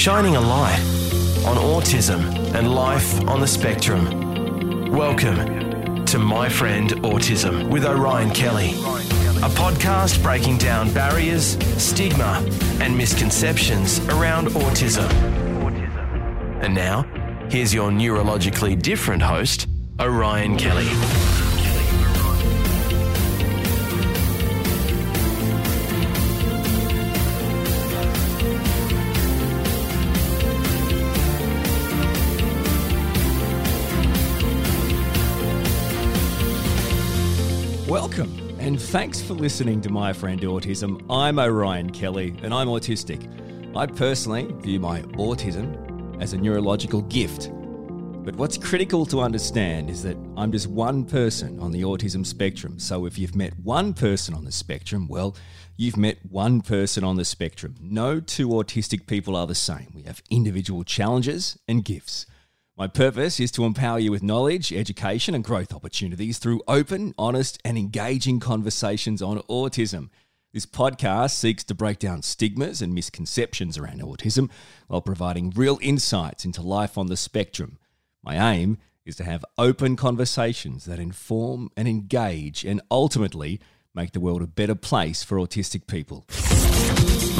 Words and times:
shining 0.00 0.34
a 0.34 0.40
light 0.40 0.80
on 1.44 1.58
autism 1.58 2.24
and 2.54 2.74
life 2.74 3.20
on 3.28 3.38
the 3.38 3.46
spectrum. 3.46 4.90
Welcome 4.90 6.06
to 6.06 6.18
My 6.18 6.48
Friend 6.48 6.88
Autism 7.02 7.68
with 7.68 7.84
Orion 7.84 8.30
Kelly, 8.30 8.70
a 8.70 9.50
podcast 9.50 10.22
breaking 10.22 10.56
down 10.56 10.90
barriers, 10.94 11.58
stigma, 11.76 12.42
and 12.80 12.96
misconceptions 12.96 13.98
around 14.08 14.48
autism. 14.48 15.12
And 16.62 16.74
now, 16.74 17.02
here's 17.50 17.74
your 17.74 17.90
neurologically 17.90 18.80
different 18.80 19.20
host, 19.20 19.66
Orion 20.00 20.56
Kelly. 20.56 20.88
And 38.70 38.80
thanks 38.80 39.20
for 39.20 39.34
listening 39.34 39.80
to 39.80 39.90
My 39.90 40.12
Friend 40.12 40.40
Autism. 40.42 41.04
I'm 41.10 41.40
Orion 41.40 41.90
Kelly, 41.90 42.36
and 42.40 42.54
I'm 42.54 42.68
autistic. 42.68 43.26
I 43.76 43.84
personally 43.84 44.46
view 44.60 44.78
my 44.78 45.02
autism 45.18 46.22
as 46.22 46.34
a 46.34 46.38
neurological 46.38 47.02
gift. 47.02 47.50
But 47.52 48.36
what's 48.36 48.56
critical 48.56 49.04
to 49.06 49.22
understand 49.22 49.90
is 49.90 50.04
that 50.04 50.16
I'm 50.36 50.52
just 50.52 50.68
one 50.68 51.04
person 51.04 51.58
on 51.58 51.72
the 51.72 51.82
autism 51.82 52.24
spectrum. 52.24 52.78
So 52.78 53.06
if 53.06 53.18
you've 53.18 53.34
met 53.34 53.58
one 53.58 53.92
person 53.92 54.34
on 54.34 54.44
the 54.44 54.52
spectrum, 54.52 55.08
well, 55.08 55.34
you've 55.76 55.96
met 55.96 56.18
one 56.30 56.60
person 56.60 57.02
on 57.02 57.16
the 57.16 57.24
spectrum. 57.24 57.74
No 57.80 58.20
two 58.20 58.50
autistic 58.50 59.08
people 59.08 59.34
are 59.34 59.48
the 59.48 59.54
same. 59.56 59.88
We 59.96 60.02
have 60.02 60.22
individual 60.30 60.84
challenges 60.84 61.58
and 61.66 61.84
gifts. 61.84 62.24
My 62.80 62.86
purpose 62.86 63.38
is 63.40 63.50
to 63.52 63.66
empower 63.66 63.98
you 63.98 64.10
with 64.10 64.22
knowledge, 64.22 64.72
education, 64.72 65.34
and 65.34 65.44
growth 65.44 65.74
opportunities 65.74 66.38
through 66.38 66.62
open, 66.66 67.12
honest, 67.18 67.60
and 67.62 67.76
engaging 67.76 68.40
conversations 68.40 69.20
on 69.20 69.36
autism. 69.50 70.08
This 70.54 70.64
podcast 70.64 71.32
seeks 71.32 71.62
to 71.64 71.74
break 71.74 71.98
down 71.98 72.22
stigmas 72.22 72.80
and 72.80 72.94
misconceptions 72.94 73.76
around 73.76 74.00
autism 74.00 74.48
while 74.86 75.02
providing 75.02 75.50
real 75.50 75.78
insights 75.82 76.46
into 76.46 76.62
life 76.62 76.96
on 76.96 77.08
the 77.08 77.18
spectrum. 77.18 77.76
My 78.24 78.54
aim 78.54 78.78
is 79.04 79.14
to 79.16 79.24
have 79.24 79.44
open 79.58 79.94
conversations 79.94 80.86
that 80.86 80.98
inform 80.98 81.68
and 81.76 81.86
engage 81.86 82.64
and 82.64 82.80
ultimately 82.90 83.60
make 83.94 84.12
the 84.12 84.20
world 84.20 84.40
a 84.40 84.46
better 84.46 84.74
place 84.74 85.22
for 85.22 85.36
autistic 85.36 85.86
people. 85.86 86.24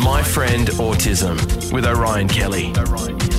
My 0.04 0.22
Friend 0.22 0.68
Autism 0.68 1.72
with 1.72 1.86
Orion 1.86 2.28
Kelly. 2.28 2.74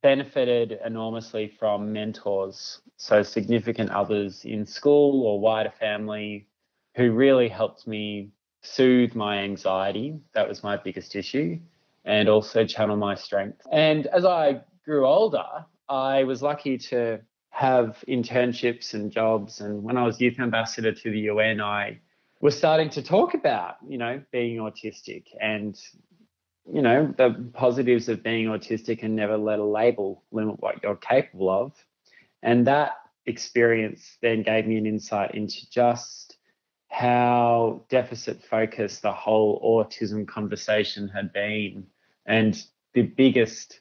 benefited 0.02 0.80
enormously 0.86 1.52
from 1.60 1.92
mentors, 1.92 2.80
so 2.96 3.22
significant 3.22 3.90
others 3.90 4.46
in 4.46 4.66
school 4.66 5.28
or 5.28 5.42
wider 5.42 5.74
family 5.78 6.48
who 6.96 7.12
really 7.12 7.50
helped 7.50 7.86
me 7.86 8.32
soothe 8.64 9.14
my 9.14 9.40
anxiety. 9.40 10.20
That 10.34 10.48
was 10.48 10.64
my 10.64 10.78
biggest 10.78 11.16
issue, 11.16 11.60
and 12.06 12.28
also 12.30 12.66
channel 12.66 12.96
my 12.96 13.16
strength. 13.16 13.62
And 13.72 14.08
as 14.08 14.26
I 14.26 14.62
grew 14.86 15.06
older, 15.06 15.66
I 15.88 16.24
was 16.24 16.42
lucky 16.42 16.78
to 16.90 17.20
have 17.50 18.04
internships 18.08 18.94
and 18.94 19.12
jobs. 19.12 19.62
And 19.62 19.84
when 19.84 19.98
I 19.98 20.04
was 20.04 20.20
youth 20.20 20.40
ambassador 20.40 20.92
to 20.92 21.12
the 21.12 21.20
UN, 21.20 21.62
I 21.62 22.00
was 22.42 22.58
starting 22.58 22.90
to 22.92 23.02
talk 23.04 23.36
about, 23.36 23.76
you 23.88 23.98
know, 23.98 24.22
being 24.32 24.58
autistic 24.58 25.26
and, 25.40 25.80
you 26.72 26.82
know, 26.82 27.14
the 27.16 27.52
positives 27.54 28.10
of 28.10 28.24
being 28.24 28.48
autistic 28.48 29.04
and 29.04 29.16
never 29.16 29.38
let 29.38 29.60
a 29.60 29.64
label 29.64 30.24
limit 30.32 30.60
what 30.60 30.82
you're 30.82 30.96
capable 30.96 31.50
of. 31.50 31.74
And 32.42 32.68
that 32.68 32.94
experience 33.26 34.18
then 34.22 34.42
gave 34.42 34.66
me 34.66 34.78
an 34.78 34.86
insight 34.86 35.36
into 35.36 35.70
just 35.70 36.33
how 36.94 37.82
deficit 37.90 38.44
focused 38.44 39.02
the 39.02 39.12
whole 39.12 39.60
autism 39.64 40.28
conversation 40.28 41.08
had 41.08 41.34
been. 41.34 41.88
And 42.28 42.64
the 42.94 43.02
biggest 43.02 43.80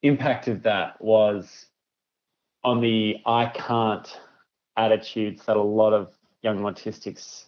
impact 0.00 0.46
of 0.46 0.62
that 0.62 1.00
was 1.02 1.66
on 2.62 2.80
the 2.80 3.16
I 3.26 3.46
can't 3.46 4.08
attitudes 4.76 5.44
that 5.46 5.56
a 5.56 5.62
lot 5.62 5.92
of 5.92 6.12
young 6.40 6.60
autistics 6.60 7.46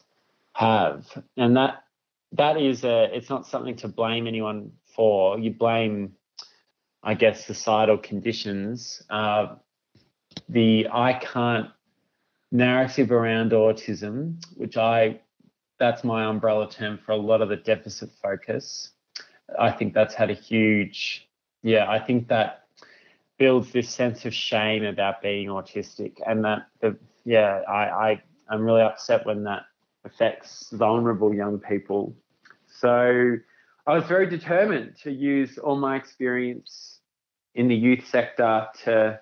have. 0.54 1.06
And 1.36 1.56
that 1.56 1.84
that 2.32 2.60
is 2.60 2.82
a 2.82 3.04
it's 3.16 3.30
not 3.30 3.46
something 3.46 3.76
to 3.76 3.88
blame 3.88 4.26
anyone 4.26 4.72
for. 4.96 5.38
You 5.38 5.52
blame, 5.52 6.12
I 7.04 7.14
guess, 7.14 7.46
societal 7.46 7.98
conditions. 7.98 9.00
Uh, 9.08 9.54
the 10.48 10.88
I 10.92 11.12
can't 11.12 11.68
narrative 12.52 13.10
around 13.10 13.52
autism, 13.52 14.42
which 14.56 14.76
I 14.76 15.20
that's 15.78 16.04
my 16.04 16.24
umbrella 16.24 16.70
term 16.70 16.98
for 17.04 17.12
a 17.12 17.16
lot 17.16 17.42
of 17.42 17.48
the 17.48 17.56
deficit 17.56 18.10
focus. 18.22 18.90
I 19.58 19.70
think 19.70 19.94
that's 19.94 20.14
had 20.14 20.30
a 20.30 20.34
huge 20.34 21.28
yeah, 21.62 21.90
I 21.90 21.98
think 21.98 22.28
that 22.28 22.66
builds 23.38 23.72
this 23.72 23.88
sense 23.88 24.24
of 24.24 24.34
shame 24.34 24.84
about 24.84 25.20
being 25.22 25.48
autistic 25.48 26.14
and 26.26 26.44
that 26.44 26.66
the 26.80 26.96
yeah 27.24 27.62
I, 27.68 28.10
I 28.10 28.22
i'm 28.48 28.62
really 28.62 28.82
upset 28.82 29.26
when 29.26 29.44
that 29.44 29.62
affects 30.04 30.70
vulnerable 30.70 31.34
young 31.34 31.58
people 31.58 32.14
so 32.66 33.36
i 33.86 33.94
was 33.94 34.04
very 34.04 34.28
determined 34.28 34.96
to 35.02 35.10
use 35.10 35.58
all 35.58 35.76
my 35.76 35.96
experience 35.96 37.00
in 37.54 37.68
the 37.68 37.74
youth 37.74 38.06
sector 38.06 38.68
to 38.84 39.20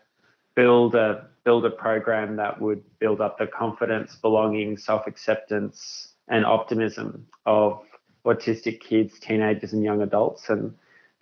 build 0.54 0.94
a 0.94 1.26
build 1.44 1.64
a 1.64 1.70
program 1.70 2.36
that 2.36 2.60
would 2.60 2.82
build 2.98 3.20
up 3.20 3.38
the 3.38 3.46
confidence 3.46 4.16
belonging 4.16 4.76
self-acceptance 4.76 6.14
and 6.28 6.44
optimism 6.44 7.26
of 7.44 7.82
autistic 8.24 8.80
kids 8.80 9.18
teenagers 9.20 9.72
and 9.72 9.84
young 9.84 10.02
adults. 10.02 10.48
And 10.48 10.74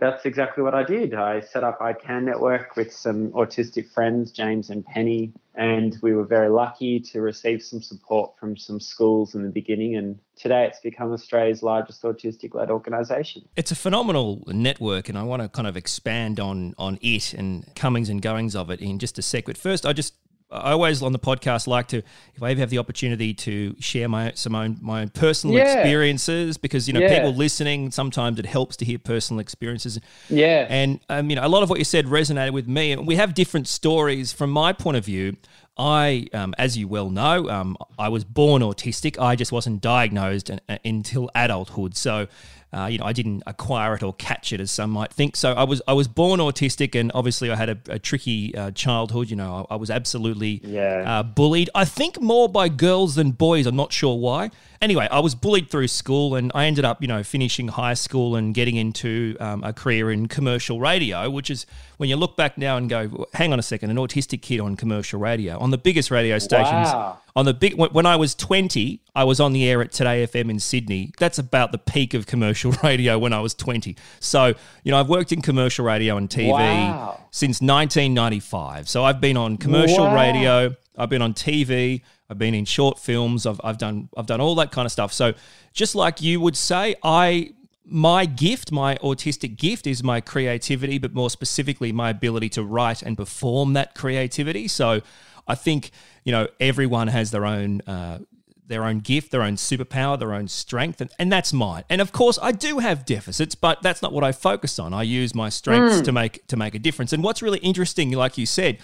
that's 0.03 0.25
exactly 0.25 0.65
what 0.65 0.75
I 0.75 0.83
did. 0.83 1.15
I 1.15 1.39
set 1.39 1.63
up 1.63 1.79
iCan 1.79 2.25
Network 2.25 2.75
with 2.75 2.93
some 2.93 3.31
autistic 3.31 3.89
friends, 3.89 4.33
James 4.33 4.69
and 4.69 4.85
Penny, 4.85 5.33
and 5.55 5.97
we 6.03 6.13
were 6.13 6.25
very 6.25 6.49
lucky 6.49 6.99
to 6.99 7.21
receive 7.21 7.63
some 7.63 7.81
support 7.81 8.37
from 8.37 8.57
some 8.57 8.81
schools 8.81 9.37
in 9.37 9.45
the 9.45 9.49
beginning. 9.49 9.95
And 9.95 10.19
today 10.35 10.67
it's 10.67 10.81
become 10.81 11.13
Australia's 11.13 11.63
largest 11.63 12.03
autistic 12.03 12.53
led 12.53 12.69
organisation. 12.69 13.49
It's 13.55 13.71
a 13.71 13.77
phenomenal 13.77 14.43
network, 14.49 15.09
and 15.09 15.17
I 15.17 15.23
want 15.23 15.41
to 15.41 15.49
kind 15.49 15.69
of 15.69 15.77
expand 15.77 16.41
on, 16.41 16.75
on 16.79 16.99
it 17.01 17.33
and 17.33 17.73
comings 17.77 18.09
and 18.09 18.21
goings 18.21 18.57
of 18.57 18.71
it 18.71 18.81
in 18.81 18.99
just 18.99 19.21
a 19.21 19.23
sec. 19.23 19.45
But 19.45 19.57
first, 19.57 19.87
I 19.87 19.93
just 19.93 20.15
I 20.53 20.73
always 20.73 21.03
on 21.03 21.13
the 21.13 21.19
podcast 21.19 21.67
like 21.67 21.89
to, 21.89 21.99
if 22.35 22.43
I 22.43 22.51
ever 22.51 22.61
have 22.61 22.71
the 22.71 22.79
opportunity 22.79 23.33
to 23.35 23.75
share 23.81 24.09
my 24.09 24.33
some 24.35 24.55
own 24.55 24.79
my 24.81 25.01
own 25.03 25.09
personal 25.09 25.57
Yeah. 25.57 25.73
experiences, 25.79 26.59
because 26.59 26.87
you 26.87 26.95
know 26.95 27.01
Yeah. 27.01 27.17
people 27.17 27.35
listening 27.35 27.91
sometimes 27.91 28.39
it 28.39 28.47
helps 28.47 28.77
to 28.79 28.85
hear 28.85 28.99
personal 28.99 29.41
experiences. 29.41 29.99
Yeah. 30.29 30.67
And 30.69 31.01
um, 31.09 31.31
you 31.31 31.37
know, 31.37 31.47
a 31.47 31.49
lot 31.49 31.63
of 31.63 31.71
what 31.71 31.79
you 31.79 31.85
said 31.85 32.07
resonated 32.07 32.53
with 32.53 32.69
me, 32.69 32.93
and 32.93 33.07
we 33.07 33.17
have 33.17 33.35
different 33.35 33.67
stories. 33.69 34.33
From 34.33 34.51
my 34.51 34.73
point 34.73 34.97
of 34.97 35.05
view, 35.05 35.37
I, 35.79 36.27
um, 36.35 36.55
as 36.59 36.77
you 36.77 36.87
well 36.87 37.09
know, 37.09 37.49
um, 37.49 37.77
I 37.99 38.09
was 38.11 38.25
born 38.25 38.61
autistic. 38.63 39.19
I 39.19 39.37
just 39.37 39.53
wasn't 39.53 39.81
diagnosed 39.81 40.51
un- 40.51 40.61
uh, 40.69 40.77
until 40.85 41.31
adulthood. 41.35 41.97
So, 41.97 42.27
uh, 42.73 42.87
you 42.87 42.99
know, 42.99 43.05
I 43.05 43.13
didn't 43.13 43.43
acquire 43.47 43.95
it 43.95 44.03
or 44.03 44.15
catch 44.15 44.53
it, 44.53 44.61
as 44.61 44.71
some 44.71 44.91
might 44.91 45.13
think. 45.13 45.37
So, 45.37 45.53
I 45.53 45.65
was 45.65 45.83
I 45.87 45.93
was 45.93 46.09
born 46.09 46.41
autistic, 46.41 46.99
and 46.99 47.11
obviously, 47.15 47.51
I 47.51 47.57
had 47.57 47.69
a, 47.69 47.79
a 47.89 47.99
tricky 47.99 48.55
uh, 48.55 48.71
childhood. 48.71 49.31
You 49.31 49.37
know, 49.37 49.67
I, 49.71 49.75
I 49.75 49.77
was 49.77 49.91
absolutely 49.91 50.61
Yeah. 50.65 51.05
uh, 51.07 51.23
bullied. 51.23 51.71
I 51.75 51.85
think 51.85 52.21
more 52.21 52.49
by 52.49 52.69
girls 52.69 53.15
than 53.17 53.33
boys. 53.33 53.67
I'm 53.67 53.77
not 53.77 53.93
sure 53.93 54.17
why. 54.19 54.51
Anyway, 54.81 55.07
I 55.13 55.21
was 55.21 55.35
bullied 55.37 55.71
through 55.71 55.89
school, 55.89 56.35
and 56.35 56.51
I 56.55 56.65
ended 56.67 56.85
up, 56.85 57.01
you 57.01 57.07
know, 57.09 57.23
finishing 57.23 57.69
high 57.69 57.95
school 57.95 58.35
and 58.35 58.53
getting 58.53 58.75
into 58.77 59.37
um, 59.39 59.63
a 59.63 59.73
career 59.73 60.11
in 60.11 60.27
commercial 60.27 60.81
radio, 60.81 61.31
which 61.31 61.51
is 61.51 61.67
when 61.99 62.09
you 62.09 62.17
look 62.17 62.37
back 62.37 62.59
now 62.59 62.77
and 62.77 62.89
go, 62.91 63.27
hang 63.35 63.53
on 63.53 63.59
a 63.61 63.63
second, 63.63 63.91
an 63.91 63.97
autistic 63.97 64.43
kid 64.43 64.59
on 64.59 64.75
commercial 64.77 65.21
radio 65.21 65.57
on 65.59 65.71
the 65.71 65.79
biggest 65.79 66.11
radio 66.11 66.39
stations. 66.41 66.89
Wow. 66.89 67.21
On 67.35 67.47
the 67.47 67.55
big 67.55 67.75
when 67.79 68.05
I 68.05 68.17
was 68.17 68.35
20, 68.35 69.01
I 69.15 69.25
was 69.25 69.41
on 69.41 69.55
the 69.55 69.67
air 69.67 69.81
at 69.81 69.91
2Day 69.93 70.25
FM 70.29 70.51
in 70.51 70.59
Sydney. 70.61 71.13
That's 71.19 71.39
about 71.39 71.73
the 71.73 71.79
peak 71.79 72.13
of 72.13 72.27
commercial 72.27 72.73
radio 72.83 73.19
when 73.19 73.33
I 73.33 73.41
was 73.41 73.55
20. 73.55 73.97
So, 74.21 74.53
you 74.85 74.91
know, 74.93 74.99
I've 75.01 75.09
worked 75.09 75.33
in 75.33 75.41
commercial 75.41 75.85
radio 75.87 76.19
and 76.19 76.29
TV 76.29 76.51
Wow. 76.51 77.21
since 77.31 77.63
1995. 77.63 78.89
So 78.89 79.05
I've 79.05 79.21
been 79.21 79.37
on 79.37 79.57
commercial 79.57 80.05
Wow. 80.05 80.15
radio, 80.15 80.77
I've 80.99 81.09
been 81.09 81.23
on 81.23 81.33
TV, 81.35 82.03
I've 82.29 82.39
been 82.39 82.55
in 82.55 82.65
short 82.67 82.99
films, 82.99 83.47
I've, 83.47 83.61
I've 83.65 83.79
done 83.79 84.09
I've 84.17 84.27
done 84.27 84.41
all 84.41 84.55
that 84.57 84.71
kind 84.73 84.85
of 84.87 84.93
stuff. 84.93 85.13
So 85.13 85.33
just 85.73 85.95
like 85.95 86.21
you 86.21 86.41
would 86.41 86.57
say, 86.57 86.95
I 87.03 87.53
my 87.85 88.27
gift, 88.27 88.71
my 88.73 88.97
autistic 88.97 89.57
gift 89.57 89.87
is 89.87 90.03
my 90.05 90.21
creativity, 90.21 90.99
but 90.99 91.15
more 91.15 91.29
specifically 91.31 91.93
my 91.93 92.11
ability 92.11 92.49
to 92.51 92.63
write 92.63 93.03
and 93.03 93.17
perform 93.17 93.73
that 93.73 93.95
creativity. 93.95 94.69
So 94.69 95.01
I 95.47 95.55
think, 95.55 95.91
you 96.25 96.33
know, 96.33 96.49
everyone 96.61 97.09
has 97.09 97.31
their 97.31 97.45
own 97.45 97.81
uh, 97.83 98.19
their 98.67 98.85
own 98.85 99.01
gift, 99.01 99.31
their 99.33 99.43
own 99.43 99.57
superpower, 99.57 100.19
their 100.19 100.33
own 100.33 100.49
strength, 100.49 101.01
and, 101.01 101.11
and 101.19 101.31
that's 101.31 101.53
mine. 101.53 101.85
And 101.91 102.01
of 102.01 102.13
course, 102.13 102.39
I 102.41 102.53
do 102.53 102.79
have 102.79 103.05
deficits, 103.05 103.55
but 103.55 103.83
that's 103.83 104.01
not 104.01 104.13
what 104.13 104.25
I 104.25 104.33
focus 104.33 104.79
on. 104.79 104.95
I 104.95 105.03
use 105.03 105.35
my 105.35 105.49
strengths 105.51 106.01
to 106.03 106.13
make 106.13 106.47
to 106.47 106.57
make 106.57 106.75
a 106.75 106.79
difference. 106.79 107.13
And 107.13 107.23
what's 107.23 107.43
really 107.43 107.59
interesting, 107.59 108.13
like 108.13 108.39
you 108.39 108.47
said, 108.47 108.79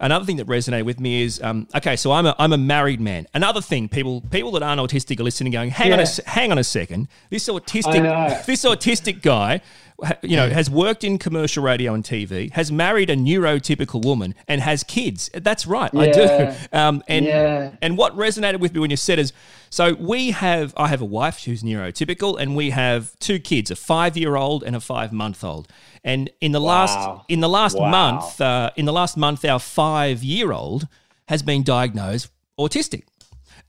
another 0.00 0.24
thing 0.24 0.36
that 0.36 0.46
resonated 0.46 0.84
with 0.84 1.00
me 1.00 1.22
is 1.22 1.40
um, 1.42 1.68
okay. 1.74 1.96
So 1.96 2.12
I'm 2.12 2.26
a 2.26 2.34
I'm 2.38 2.52
a 2.52 2.58
married 2.58 3.00
man. 3.00 3.26
Another 3.32 3.60
thing, 3.62 3.88
people 3.88 4.20
people 4.20 4.50
that 4.52 4.62
aren't 4.62 4.80
autistic 4.80 5.20
are 5.20 5.24
listening, 5.24 5.52
going, 5.52 5.70
hang 5.70 5.92
on 5.92 6.00
a 6.00 6.06
hang 6.26 6.50
on 6.52 6.58
a 6.58 6.64
second. 6.64 7.08
This 7.30 7.48
autistic 7.48 8.44
this 8.46 8.64
autistic 8.64 9.22
guy. 9.22 9.60
You 10.22 10.36
know, 10.36 10.50
has 10.50 10.68
worked 10.68 11.04
in 11.04 11.18
commercial 11.18 11.62
radio 11.62 11.94
and 11.94 12.02
TV, 12.02 12.50
has 12.52 12.72
married 12.72 13.10
a 13.10 13.16
neurotypical 13.16 14.04
woman, 14.04 14.34
and 14.48 14.60
has 14.60 14.82
kids. 14.82 15.30
That's 15.32 15.66
right, 15.66 15.90
I 15.94 16.06
do. 16.08 16.52
Um, 16.72 17.02
and 17.06 17.24
Yeah. 17.26 17.70
and 17.80 17.96
what 17.96 18.16
resonated 18.16 18.58
with 18.58 18.74
me 18.74 18.80
when 18.80 18.90
you 18.90 18.96
said 18.96 19.18
is, 19.20 19.32
so 19.70 19.94
we 19.94 20.32
have, 20.32 20.74
I 20.76 20.88
have 20.88 21.00
a 21.00 21.04
wife 21.04 21.44
who's 21.44 21.62
neurotypical, 21.62 22.38
and 22.40 22.56
we 22.56 22.70
have 22.70 23.16
two 23.20 23.38
kids, 23.38 23.70
a 23.70 23.76
five-year-old 23.76 24.64
and 24.64 24.74
a 24.74 24.80
five-month-old. 24.80 25.68
And 26.02 26.28
in 26.40 26.50
the 26.52 26.60
last, 26.60 26.98
in 27.28 27.38
the 27.40 27.48
last 27.48 27.78
Wow. 27.78 27.90
month, 27.90 28.40
uh, 28.40 28.70
in 28.76 28.86
the 28.86 28.92
last 28.92 29.16
month, 29.16 29.44
our 29.44 29.60
five-year-old 29.60 30.88
has 31.28 31.42
been 31.42 31.62
diagnosed 31.62 32.28
autistic. 32.58 33.04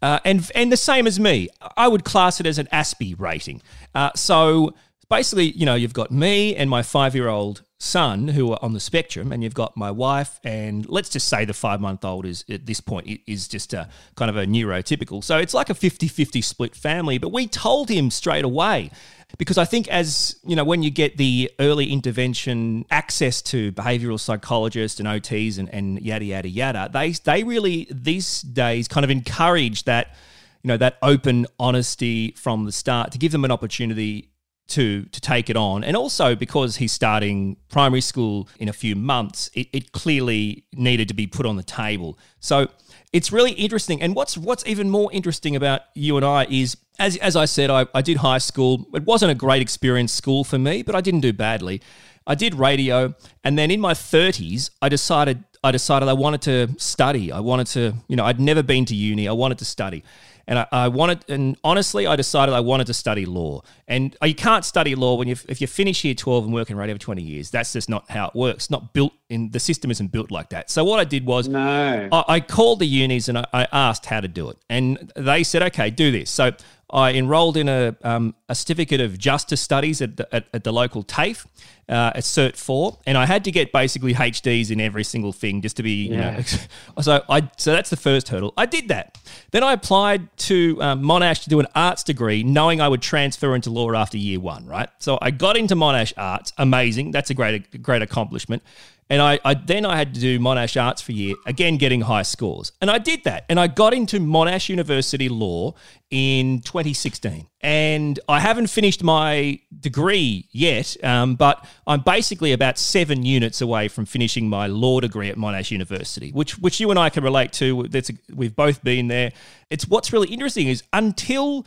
Uh, 0.01 0.19
and 0.25 0.51
and 0.55 0.71
the 0.71 0.77
same 0.77 1.07
as 1.07 1.19
me, 1.19 1.47
I 1.77 1.87
would 1.87 2.03
class 2.03 2.39
it 2.39 2.45
as 2.45 2.57
an 2.57 2.67
Aspie 2.73 3.15
rating. 3.19 3.61
Uh, 3.93 4.09
so 4.15 4.73
basically, 5.09 5.51
you 5.51 5.65
know, 5.65 5.75
you've 5.75 5.93
got 5.93 6.11
me 6.11 6.55
and 6.55 6.69
my 6.69 6.81
five-year-old 6.81 7.63
son 7.79 8.29
who 8.29 8.51
are 8.51 8.59
on 8.61 8.73
the 8.73 8.79
spectrum, 8.79 9.31
and 9.31 9.43
you've 9.43 9.53
got 9.53 9.75
my 9.75 9.91
wife, 9.91 10.39
and 10.43 10.87
let's 10.89 11.09
just 11.09 11.27
say 11.27 11.45
the 11.45 11.53
five-month-old 11.53 12.25
is 12.25 12.45
at 12.49 12.65
this 12.65 12.81
point 12.81 13.21
is 13.27 13.47
just 13.47 13.73
a 13.73 13.89
kind 14.15 14.29
of 14.29 14.37
a 14.37 14.45
neurotypical. 14.45 15.23
So 15.23 15.37
it's 15.37 15.53
like 15.53 15.69
a 15.69 15.73
50-50 15.73 16.43
split 16.43 16.75
family. 16.75 17.17
But 17.17 17.29
we 17.29 17.47
told 17.47 17.89
him 17.89 18.09
straight 18.11 18.45
away 18.45 18.91
because 19.37 19.57
I 19.57 19.65
think 19.65 19.87
as 19.89 20.37
you 20.45 20.55
know, 20.55 20.63
when 20.63 20.83
you 20.83 20.89
get 20.89 21.17
the 21.17 21.51
early 21.59 21.91
intervention 21.91 22.85
access 22.89 23.41
to 23.43 23.71
behavioural 23.71 24.19
psychologists 24.19 24.99
and 24.99 25.07
OTs 25.07 25.57
and, 25.57 25.69
and 25.69 26.01
yada 26.01 26.25
yada 26.25 26.47
yada, 26.47 26.89
they 26.91 27.11
they 27.11 27.43
really 27.43 27.87
these 27.91 28.41
days 28.41 28.87
kind 28.87 29.03
of 29.03 29.09
encourage 29.09 29.83
that 29.85 30.15
you 30.63 30.67
know 30.69 30.77
that 30.77 30.97
open 31.01 31.45
honesty 31.59 32.31
from 32.31 32.65
the 32.65 32.71
start 32.71 33.11
to 33.11 33.17
give 33.17 33.31
them 33.31 33.45
an 33.45 33.51
opportunity 33.51 34.29
to 34.67 35.03
to 35.05 35.21
take 35.21 35.49
it 35.49 35.55
on. 35.55 35.83
And 35.83 35.95
also 35.95 36.35
because 36.35 36.77
he's 36.77 36.91
starting 36.91 37.57
primary 37.69 38.01
school 38.01 38.49
in 38.59 38.67
a 38.67 38.73
few 38.73 38.95
months 38.95 39.49
it, 39.53 39.67
it 39.71 39.91
clearly 39.91 40.65
needed 40.73 41.07
to 41.09 41.13
be 41.13 41.27
put 41.27 41.45
on 41.45 41.55
the 41.55 41.63
table. 41.63 42.17
So 42.39 42.69
it's 43.13 43.31
really 43.31 43.51
interesting. 43.51 44.01
And 44.01 44.15
what's 44.15 44.37
what's 44.37 44.65
even 44.65 44.89
more 44.89 45.11
interesting 45.13 45.55
about 45.55 45.81
you 45.93 46.17
and 46.17 46.25
I 46.25 46.45
is 46.49 46.77
as 46.99 47.17
as 47.17 47.35
I 47.35 47.45
said 47.45 47.69
I, 47.69 47.85
I 47.93 48.01
did 48.01 48.17
high 48.17 48.39
school. 48.39 48.87
It 48.93 49.03
wasn't 49.03 49.31
a 49.31 49.35
great 49.35 49.61
experience 49.61 50.11
school 50.11 50.43
for 50.43 50.57
me 50.57 50.81
but 50.81 50.95
I 50.95 51.01
didn't 51.01 51.21
do 51.21 51.33
badly. 51.33 51.81
I 52.27 52.33
did 52.33 52.55
radio 52.55 53.13
and 53.43 53.57
then 53.57 53.69
in 53.69 53.79
my 53.79 53.93
30s 53.93 54.71
I 54.81 54.89
decided 54.89 55.43
I 55.63 55.71
decided 55.71 56.09
I 56.09 56.13
wanted 56.13 56.41
to 56.43 56.79
study. 56.79 57.31
I 57.31 57.39
wanted 57.39 57.67
to 57.67 57.93
you 58.07 58.15
know 58.15 58.25
I'd 58.25 58.39
never 58.39 58.63
been 58.63 58.85
to 58.85 58.95
uni. 58.95 59.27
I 59.27 59.33
wanted 59.33 59.59
to 59.59 59.65
study 59.65 60.03
and 60.47 60.59
I, 60.59 60.67
I 60.71 60.87
wanted, 60.87 61.25
and 61.29 61.57
honestly, 61.63 62.05
I 62.07 62.15
decided 62.15 62.53
I 62.53 62.59
wanted 62.59 62.87
to 62.87 62.93
study 62.93 63.25
law. 63.25 63.61
And 63.87 64.15
uh, 64.21 64.25
you 64.27 64.35
can't 64.35 64.65
study 64.65 64.95
law 64.95 65.15
when 65.15 65.27
you, 65.27 65.35
if 65.47 65.61
you 65.61 65.67
finish 65.67 66.03
year 66.03 66.15
twelve 66.15 66.43
and 66.43 66.53
work 66.53 66.69
in 66.69 66.77
radio 66.77 66.95
for 66.95 67.01
twenty 67.01 67.21
years. 67.23 67.49
That's 67.51 67.73
just 67.73 67.89
not 67.89 68.09
how 68.09 68.27
it 68.27 68.35
works. 68.35 68.69
Not 68.69 68.93
built 68.93 69.13
in 69.29 69.49
the 69.51 69.59
system 69.59 69.91
isn't 69.91 70.11
built 70.11 70.31
like 70.31 70.49
that. 70.49 70.69
So 70.69 70.83
what 70.83 70.99
I 70.99 71.03
did 71.03 71.25
was, 71.25 71.47
No. 71.47 72.09
I, 72.11 72.23
I 72.27 72.39
called 72.39 72.79
the 72.79 72.85
unis 72.85 73.29
and 73.29 73.37
I, 73.39 73.45
I 73.53 73.67
asked 73.71 74.05
how 74.05 74.21
to 74.21 74.27
do 74.27 74.49
it, 74.49 74.57
and 74.69 75.11
they 75.15 75.43
said, 75.43 75.63
"Okay, 75.63 75.89
do 75.89 76.11
this." 76.11 76.29
So 76.29 76.51
I 76.95 77.11
enrolled 77.11 77.57
in 77.57 77.67
a, 77.67 77.93
um, 78.03 78.35
a 78.47 78.55
certificate 78.55 79.01
of 79.01 79.19
justice 79.19 79.59
studies 79.59 80.01
at 80.01 80.15
the, 80.15 80.33
at, 80.33 80.45
at 80.53 80.63
the 80.63 80.71
local 80.71 81.03
TAFE, 81.03 81.45
uh, 81.89 82.13
at 82.15 82.23
Cert 82.23 82.55
Four, 82.55 82.97
and 83.05 83.17
I 83.17 83.25
had 83.25 83.43
to 83.43 83.51
get 83.51 83.73
basically 83.73 84.13
HDs 84.13 84.71
in 84.71 84.79
every 84.79 85.03
single 85.03 85.33
thing 85.33 85.61
just 85.61 85.75
to 85.75 85.83
be, 85.83 86.07
you 86.07 86.15
know. 86.15 86.39
so 87.01 87.21
I 87.29 87.49
so 87.57 87.73
that's 87.73 87.89
the 87.89 87.97
first 87.97 88.29
hurdle. 88.29 88.53
I 88.55 88.65
did 88.65 88.87
that. 88.87 89.17
Then 89.51 89.61
I 89.61 89.73
applied 89.73 90.35
to 90.37 90.81
um, 90.81 91.03
Monash 91.03 91.43
to 91.43 91.49
do 91.49 91.59
an 91.59 91.67
arts 91.75 92.01
degree, 92.01 92.43
knowing 92.43 92.79
I 92.79 92.87
would 92.87 93.01
transfer 93.01 93.53
into 93.55 93.69
law 93.69 93.91
after 93.93 94.17
year 94.17 94.39
one. 94.39 94.65
Right, 94.65 94.87
so 94.99 95.19
I 95.21 95.31
got 95.31 95.57
into 95.57 95.75
Monash 95.75 96.13
Arts. 96.15 96.53
Amazing, 96.57 97.11
that's 97.11 97.29
a 97.29 97.33
great 97.33 97.83
great 97.83 98.03
accomplishment. 98.03 98.63
And 99.09 99.21
I, 99.21 99.39
I 99.45 99.53
then 99.53 99.85
I 99.85 99.97
had 99.97 100.15
to 100.15 100.19
do 100.19 100.39
Monash 100.39 100.81
Arts 100.81 101.01
for 101.01 101.11
a 101.11 101.15
year, 101.15 101.35
again 101.45 101.77
getting 101.77 102.01
high 102.01 102.23
scores. 102.23 102.71
And 102.81 102.89
I 102.89 102.97
did 102.97 103.23
that. 103.25 103.45
And 103.49 103.59
I 103.59 103.67
got 103.67 103.93
into 103.93 104.19
Monash 104.19 104.67
University 104.67 105.29
Law 105.29 105.75
in 106.09 106.61
2016. 106.61 107.47
And 107.61 108.19
I 108.27 108.39
haven't 108.39 108.67
finished 108.67 109.03
my 109.03 109.59
degree 109.79 110.47
yet, 110.51 110.97
um, 111.03 111.35
but 111.35 111.65
I'm 111.85 112.01
basically 112.01 112.51
about 112.51 112.79
seven 112.79 113.23
units 113.23 113.61
away 113.61 113.87
from 113.89 114.05
finishing 114.05 114.49
my 114.49 114.67
law 114.67 114.99
degree 114.99 115.29
at 115.29 115.37
Monash 115.37 115.71
University, 115.71 116.31
which 116.31 116.57
which 116.57 116.79
you 116.79 116.89
and 116.89 116.97
I 116.97 117.09
can 117.09 117.23
relate 117.23 117.53
to. 117.53 117.83
That's 117.83 118.09
a, 118.09 118.13
we've 118.33 118.55
both 118.55 118.83
been 118.83 119.07
there. 119.07 119.31
It's 119.69 119.87
what's 119.87 120.11
really 120.13 120.29
interesting 120.29 120.67
is 120.67 120.83
until 120.93 121.65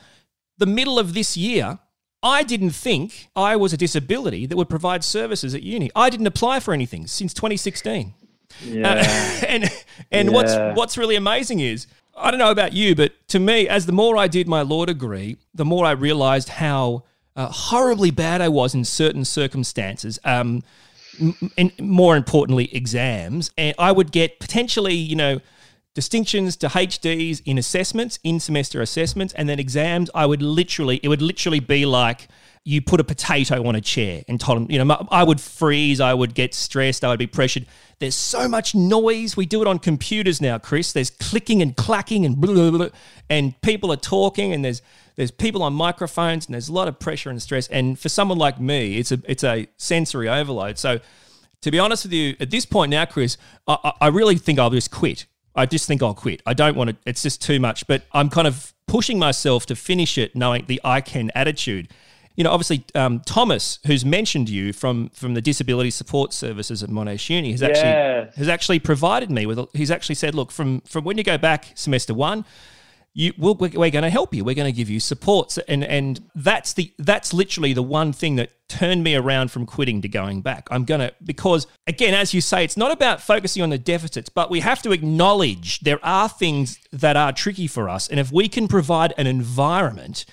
the 0.59 0.67
middle 0.67 0.99
of 0.99 1.15
this 1.15 1.37
year, 1.37 1.79
I 2.23 2.43
didn't 2.43 2.71
think 2.71 3.29
I 3.37 3.57
was 3.57 3.73
a 3.73 3.77
disability 3.77 4.47
that 4.47 4.57
would 4.57 4.69
provide 4.69 5.05
services 5.05 5.55
at 5.55 5.63
uni. 5.63 5.91
I 5.95 6.11
didn't 6.11 6.27
apply 6.27 6.61
for 6.61 6.75
anything 6.75 7.07
since 7.07 7.33
2016. 7.35 8.15
Yeah. 8.65 8.95
and 9.49 9.71
and 10.11 10.33
what's 10.33 10.53
Yeah. 10.53 10.75
what's 10.75 10.97
really 10.99 11.17
amazing 11.17 11.61
is 11.61 11.87
I 12.17 12.31
don't 12.33 12.41
know 12.41 12.51
about 12.51 12.73
you, 12.73 12.97
but 12.97 13.13
to 13.29 13.39
me, 13.39 13.69
as 13.69 13.87
the 13.87 13.93
more 13.93 14.17
I 14.17 14.27
did 14.27 14.49
my 14.49 14.63
law 14.63 14.85
degree, 14.85 15.37
the 15.55 15.65
more 15.65 15.87
I 15.87 15.93
realized 15.93 16.49
how 16.49 17.05
uh, 17.37 17.47
horribly 17.47 18.11
bad 18.11 18.41
I 18.41 18.49
was 18.49 18.75
in 18.75 18.85
certain 18.85 19.25
circumstances. 19.25 20.19
Um, 20.25 20.65
m- 21.21 21.37
and 21.57 21.73
more 21.81 22.17
importantly, 22.17 22.75
exams. 22.75 23.53
And 23.57 23.77
I 23.79 23.93
would 23.93 24.11
get 24.11 24.41
potentially, 24.41 24.95
you 24.95 25.15
know, 25.15 25.39
distinctions 25.95 26.57
to 26.57 26.69
HDs 26.69 27.43
in 27.45 27.59
assessments, 27.59 28.19
in 28.23 28.41
semester 28.41 28.81
assessments, 28.81 29.35
and 29.35 29.49
then 29.49 29.59
exams. 29.59 30.11
I 30.15 30.27
would 30.27 30.43
literally, 30.43 31.01
it 31.03 31.09
would 31.09 31.23
literally 31.23 31.61
be 31.61 31.87
like 31.87 32.29
you 32.65 32.83
put 32.83 33.01
a 33.01 33.05
potato 33.05 33.67
on 33.67 33.75
a 33.75 33.81
chair 33.81 34.23
and 34.29 34.39
told 34.39 34.59
them, 34.59 34.71
you 34.71 34.83
know, 34.85 35.07
I 35.11 35.23
would 35.25 35.41
freeze, 35.41 36.01
I 36.01 36.13
would 36.13 36.35
get 36.35 36.55
stressed, 36.55 37.03
I 37.03 37.09
would 37.09 37.19
be 37.19 37.27
pressured. 37.27 37.67
There's 37.99 38.15
so 38.15 38.47
much 38.47 38.75
noise. 38.75 39.37
We 39.37 39.47
do 39.47 39.63
it 39.63 39.67
on 39.67 39.79
computers 39.79 40.41
now, 40.41 40.59
Chris. 40.59 40.93
There's 40.93 41.11
clicking 41.11 41.63
and 41.63 41.75
clacking 41.77 42.27
and 42.27 42.37
blah, 42.37 42.53
blah, 42.55 42.71
blah, 42.71 42.89
and 43.31 43.59
people 43.63 43.91
are 43.93 43.97
talking 43.97 44.53
and 44.53 44.65
there's 44.65 44.83
there's 45.17 45.31
people 45.33 45.65
on 45.65 45.73
microphones 45.73 46.47
and 46.47 46.55
there's 46.55 46.69
a 46.69 46.73
lot 46.73 46.87
of 46.87 47.01
pressure 47.01 47.29
and 47.29 47.43
stress. 47.43 47.67
And 47.69 47.99
for 47.99 48.09
someone 48.09 48.39
like 48.39 48.61
me, 48.61 48.99
it's 48.99 49.11
a 49.11 49.21
it's 49.27 49.43
a 49.43 49.67
sensory 49.79 50.29
overload. 50.29 50.79
So 50.79 51.01
to 51.63 51.71
be 51.73 51.79
honest 51.81 52.05
with 52.05 52.13
you, 52.13 52.37
at 52.39 52.51
this 52.51 52.65
point 52.67 52.91
now, 52.91 53.05
Chris, 53.05 53.37
I, 53.67 53.79
I- 53.83 53.93
I 54.03 54.07
really 54.09 54.37
think 54.37 54.59
I'll 54.61 54.71
just 54.71 54.93
quit. 54.93 55.27
I 55.59 55.67
just 55.67 55.87
think 55.87 56.03
I'll 56.03 56.15
quit. 56.15 56.41
I 56.47 56.55
don't 56.55 56.77
want 56.77 56.91
to, 56.91 56.97
it's 57.05 57.23
just 57.23 57.43
too 57.43 57.59
much. 57.61 57.87
But 57.87 58.03
I'm 58.13 58.31
kind 58.31 58.47
of 58.47 58.73
pushing 58.87 59.19
myself 59.19 59.67
to 59.67 59.77
finish 59.77 60.17
it 60.17 60.35
knowing 60.35 60.65
the 60.67 60.81
I 60.85 61.01
can 61.01 61.31
attitude. 61.35 61.89
You 62.37 62.45
know, 62.45 62.53
obviously, 62.53 62.85
um, 62.95 63.21
Thomas, 63.27 63.81
who's 63.87 64.05
mentioned 64.05 64.49
you 64.49 64.73
from 64.73 65.09
from 65.11 65.35
the 65.35 65.43
disability 65.43 65.91
support 65.91 66.33
services 66.33 66.85
at 66.85 66.89
Monash 66.89 67.29
Uni, 67.29 67.51
has 67.51 67.63
actually 67.63 67.91
Yes. 67.91 68.37
has 68.37 68.49
actually 68.49 68.79
provided 68.79 69.29
me 69.31 69.45
with. 69.45 69.59
He's 69.75 69.91
actually 69.91 70.15
said, 70.15 70.37
look, 70.37 70.53
from 70.53 70.81
from 70.83 71.03
when 71.05 71.19
you 71.19 71.25
go 71.25 71.37
back 71.37 71.73
semester 71.75 72.15
one, 72.15 72.45
you 73.15 73.33
we'll, 73.37 73.55
we're, 73.55 73.69
going 73.69 74.03
to 74.03 74.11
help 74.11 74.35
you. 74.35 74.45
We're 74.45 74.55
going 74.55 74.73
to 74.73 74.77
give 74.77 74.91
you 74.91 75.01
support, 75.01 75.53
So- 75.53 75.63
and 75.69 75.83
and 75.85 76.21
that's 76.35 76.73
the 76.75 76.93
that's 76.99 77.33
literally 77.33 77.73
the 77.73 77.83
one 77.83 78.13
thing 78.13 78.37
that 78.37 78.53
turned 78.69 79.03
me 79.03 79.17
around 79.17 79.51
from 79.51 79.67
quitting 79.67 80.03
to 80.03 80.09
going 80.09 80.43
back. 80.43 80.69
I'm 80.71 80.85
gonna 80.85 81.13
because 81.25 81.67
again, 81.87 82.15
as 82.15 82.35
you 82.35 82.41
say, 82.41 82.65
it's 82.65 82.77
not 82.77 82.93
about 82.93 83.23
focusing 83.23 83.63
on 83.63 83.71
the 83.71 83.79
deficits, 83.79 84.29
but 84.29 84.51
we 84.51 84.61
have 84.61 84.83
to 84.83 84.93
acknowledge 84.93 85.81
there 85.81 86.01
are 86.05 86.29
things 86.29 86.79
that 86.93 87.17
are 87.17 87.33
tricky 87.33 87.67
for 87.67 87.89
us, 87.89 88.09
and 88.09 88.21
if 88.21 88.31
we 88.31 88.49
can 88.49 88.69
provide 88.69 89.15
an 89.17 89.27
environment 89.27 90.25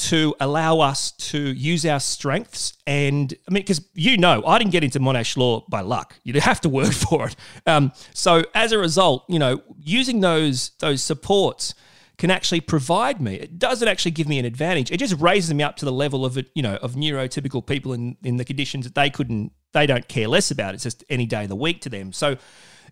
to 0.00 0.34
allow 0.40 0.80
us 0.80 1.10
to 1.12 1.38
use 1.38 1.84
our 1.84 2.00
strengths. 2.00 2.72
And 2.86 3.34
I 3.46 3.52
mean, 3.52 3.62
because 3.62 3.84
you 3.92 4.16
know, 4.16 4.42
I 4.46 4.58
didn't 4.58 4.70
get 4.72 4.82
into 4.82 4.98
Monash 4.98 5.36
Law 5.36 5.66
by 5.68 5.82
luck. 5.82 6.16
You 6.24 6.40
have 6.40 6.60
to 6.62 6.70
work 6.70 6.92
for 6.92 7.28
it. 7.28 7.36
Um, 7.66 7.92
so 8.14 8.44
as 8.54 8.72
a 8.72 8.78
result, 8.78 9.24
you 9.28 9.38
know, 9.38 9.62
using 9.76 10.20
those 10.20 10.70
those 10.78 11.02
supports 11.02 11.74
can 12.20 12.30
actually 12.30 12.60
provide 12.60 13.18
me. 13.18 13.34
It 13.36 13.58
doesn't 13.58 13.88
actually 13.88 14.10
give 14.10 14.28
me 14.28 14.38
an 14.38 14.44
advantage. 14.44 14.90
It 14.90 14.98
just 14.98 15.18
raises 15.18 15.54
me 15.54 15.64
up 15.64 15.76
to 15.76 15.86
the 15.86 15.92
level 15.92 16.26
of 16.26 16.36
you 16.54 16.62
know, 16.62 16.76
of 16.76 16.92
neurotypical 16.92 17.66
people 17.66 17.94
in 17.94 18.18
in 18.22 18.36
the 18.36 18.44
conditions 18.44 18.84
that 18.84 18.94
they 18.94 19.08
couldn't, 19.08 19.52
they 19.72 19.86
don't 19.86 20.06
care 20.06 20.28
less 20.28 20.50
about. 20.50 20.74
It's 20.74 20.82
just 20.82 21.02
any 21.08 21.24
day 21.24 21.44
of 21.44 21.48
the 21.48 21.56
week 21.56 21.80
to 21.80 21.88
them. 21.88 22.12
So 22.12 22.36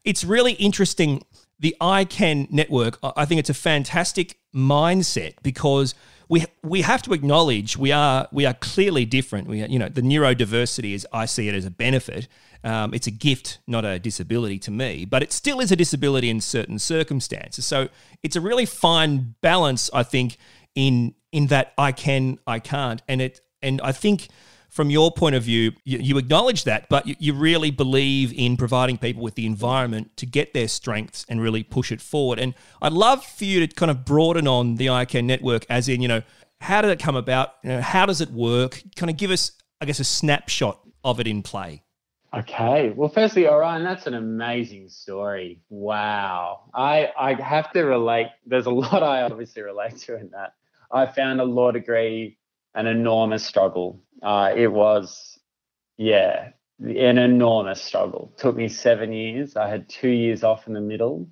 it's 0.02 0.24
really 0.24 0.52
interesting. 0.54 1.22
The 1.60 1.76
iCan 1.78 2.50
network, 2.50 2.98
I 3.02 3.12
I 3.18 3.24
think 3.26 3.38
it's 3.38 3.50
a 3.50 3.54
fantastic 3.54 4.38
mindset 4.54 5.34
because 5.42 5.94
we 6.28 6.44
we 6.62 6.82
have 6.82 7.02
to 7.02 7.12
acknowledge 7.12 7.76
we 7.76 7.92
are 7.92 8.28
we 8.32 8.44
are 8.44 8.54
clearly 8.54 9.04
different. 9.04 9.48
We 9.48 9.62
are, 9.62 9.66
you 9.66 9.78
know 9.78 9.88
the 9.88 10.02
neurodiversity 10.02 10.94
is 10.94 11.06
I 11.12 11.26
see 11.26 11.48
it 11.48 11.54
as 11.54 11.64
a 11.64 11.70
benefit. 11.70 12.28
Um, 12.64 12.92
it's 12.92 13.06
a 13.06 13.12
gift, 13.12 13.60
not 13.68 13.84
a 13.84 13.98
disability 13.98 14.58
to 14.60 14.70
me, 14.72 15.04
but 15.04 15.22
it 15.22 15.32
still 15.32 15.60
is 15.60 15.70
a 15.70 15.76
disability 15.76 16.28
in 16.28 16.40
certain 16.40 16.78
circumstances. 16.78 17.64
So 17.64 17.88
it's 18.22 18.34
a 18.34 18.40
really 18.40 18.66
fine 18.66 19.36
balance, 19.40 19.90
I 19.94 20.02
think, 20.02 20.36
in 20.74 21.14
in 21.32 21.46
that 21.48 21.72
I 21.78 21.92
can, 21.92 22.38
I 22.46 22.58
can't, 22.58 23.00
and 23.08 23.22
it 23.22 23.40
and 23.62 23.80
I 23.80 23.92
think 23.92 24.28
from 24.68 24.90
your 24.90 25.10
point 25.10 25.34
of 25.34 25.42
view, 25.42 25.72
you, 25.84 25.98
you 25.98 26.18
acknowledge 26.18 26.64
that, 26.64 26.88
but 26.88 27.06
you, 27.06 27.16
you 27.18 27.32
really 27.34 27.70
believe 27.70 28.32
in 28.36 28.56
providing 28.56 28.98
people 28.98 29.22
with 29.22 29.34
the 29.34 29.46
environment 29.46 30.16
to 30.18 30.26
get 30.26 30.54
their 30.54 30.68
strengths 30.68 31.24
and 31.28 31.40
really 31.40 31.62
push 31.62 31.90
it 31.90 32.00
forward. 32.00 32.38
And 32.38 32.54
I'd 32.82 32.92
love 32.92 33.24
for 33.24 33.44
you 33.44 33.66
to 33.66 33.74
kind 33.74 33.90
of 33.90 34.04
broaden 34.04 34.46
on 34.46 34.76
the 34.76 34.86
iCan 34.86 35.24
network, 35.24 35.64
as 35.68 35.88
in, 35.88 36.02
you 36.02 36.08
know, 36.08 36.22
how 36.60 36.82
did 36.82 36.90
it 36.90 36.98
come 36.98 37.16
about? 37.16 37.54
You 37.62 37.70
know, 37.70 37.80
how 37.80 38.06
does 38.06 38.20
it 38.20 38.30
work? 38.30 38.82
Kind 38.96 39.10
of 39.10 39.16
give 39.16 39.30
us, 39.30 39.52
I 39.80 39.86
guess, 39.86 40.00
a 40.00 40.04
snapshot 40.04 40.80
of 41.04 41.20
it 41.20 41.26
in 41.26 41.42
play. 41.42 41.82
Okay. 42.34 42.92
Well, 42.94 43.08
firstly, 43.08 43.48
Orion, 43.48 43.82
that's 43.82 44.06
an 44.06 44.14
amazing 44.14 44.90
story. 44.90 45.60
Wow. 45.70 46.64
I 46.74 47.10
I 47.18 47.34
have 47.40 47.72
to 47.72 47.84
relate. 47.84 48.26
There's 48.44 48.66
a 48.66 48.70
lot 48.70 49.02
I 49.02 49.22
obviously 49.22 49.62
relate 49.62 49.96
to 49.98 50.16
in 50.16 50.28
that. 50.30 50.54
I 50.92 51.06
found 51.06 51.40
a 51.40 51.44
law 51.44 51.70
degree 51.70 52.36
an 52.78 52.86
enormous 52.86 53.44
struggle. 53.44 54.00
Uh, 54.22 54.52
it 54.56 54.68
was, 54.68 55.38
yeah, 55.96 56.50
an 56.80 57.18
enormous 57.18 57.82
struggle. 57.82 58.32
Took 58.36 58.56
me 58.56 58.68
seven 58.68 59.12
years. 59.12 59.56
I 59.56 59.68
had 59.68 59.88
two 59.88 60.10
years 60.10 60.44
off 60.44 60.68
in 60.68 60.74
the 60.74 60.80
middle. 60.80 61.28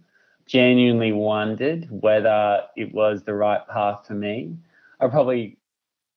Genuinely 0.47 1.13
wondered 1.13 1.87
whether 1.89 2.63
it 2.77 2.93
was 2.93 3.23
the 3.23 3.35
right 3.35 3.67
path 3.69 4.09
for 4.09 4.15
me. 4.15 4.57
I 5.01 5.07
probably 5.07 5.59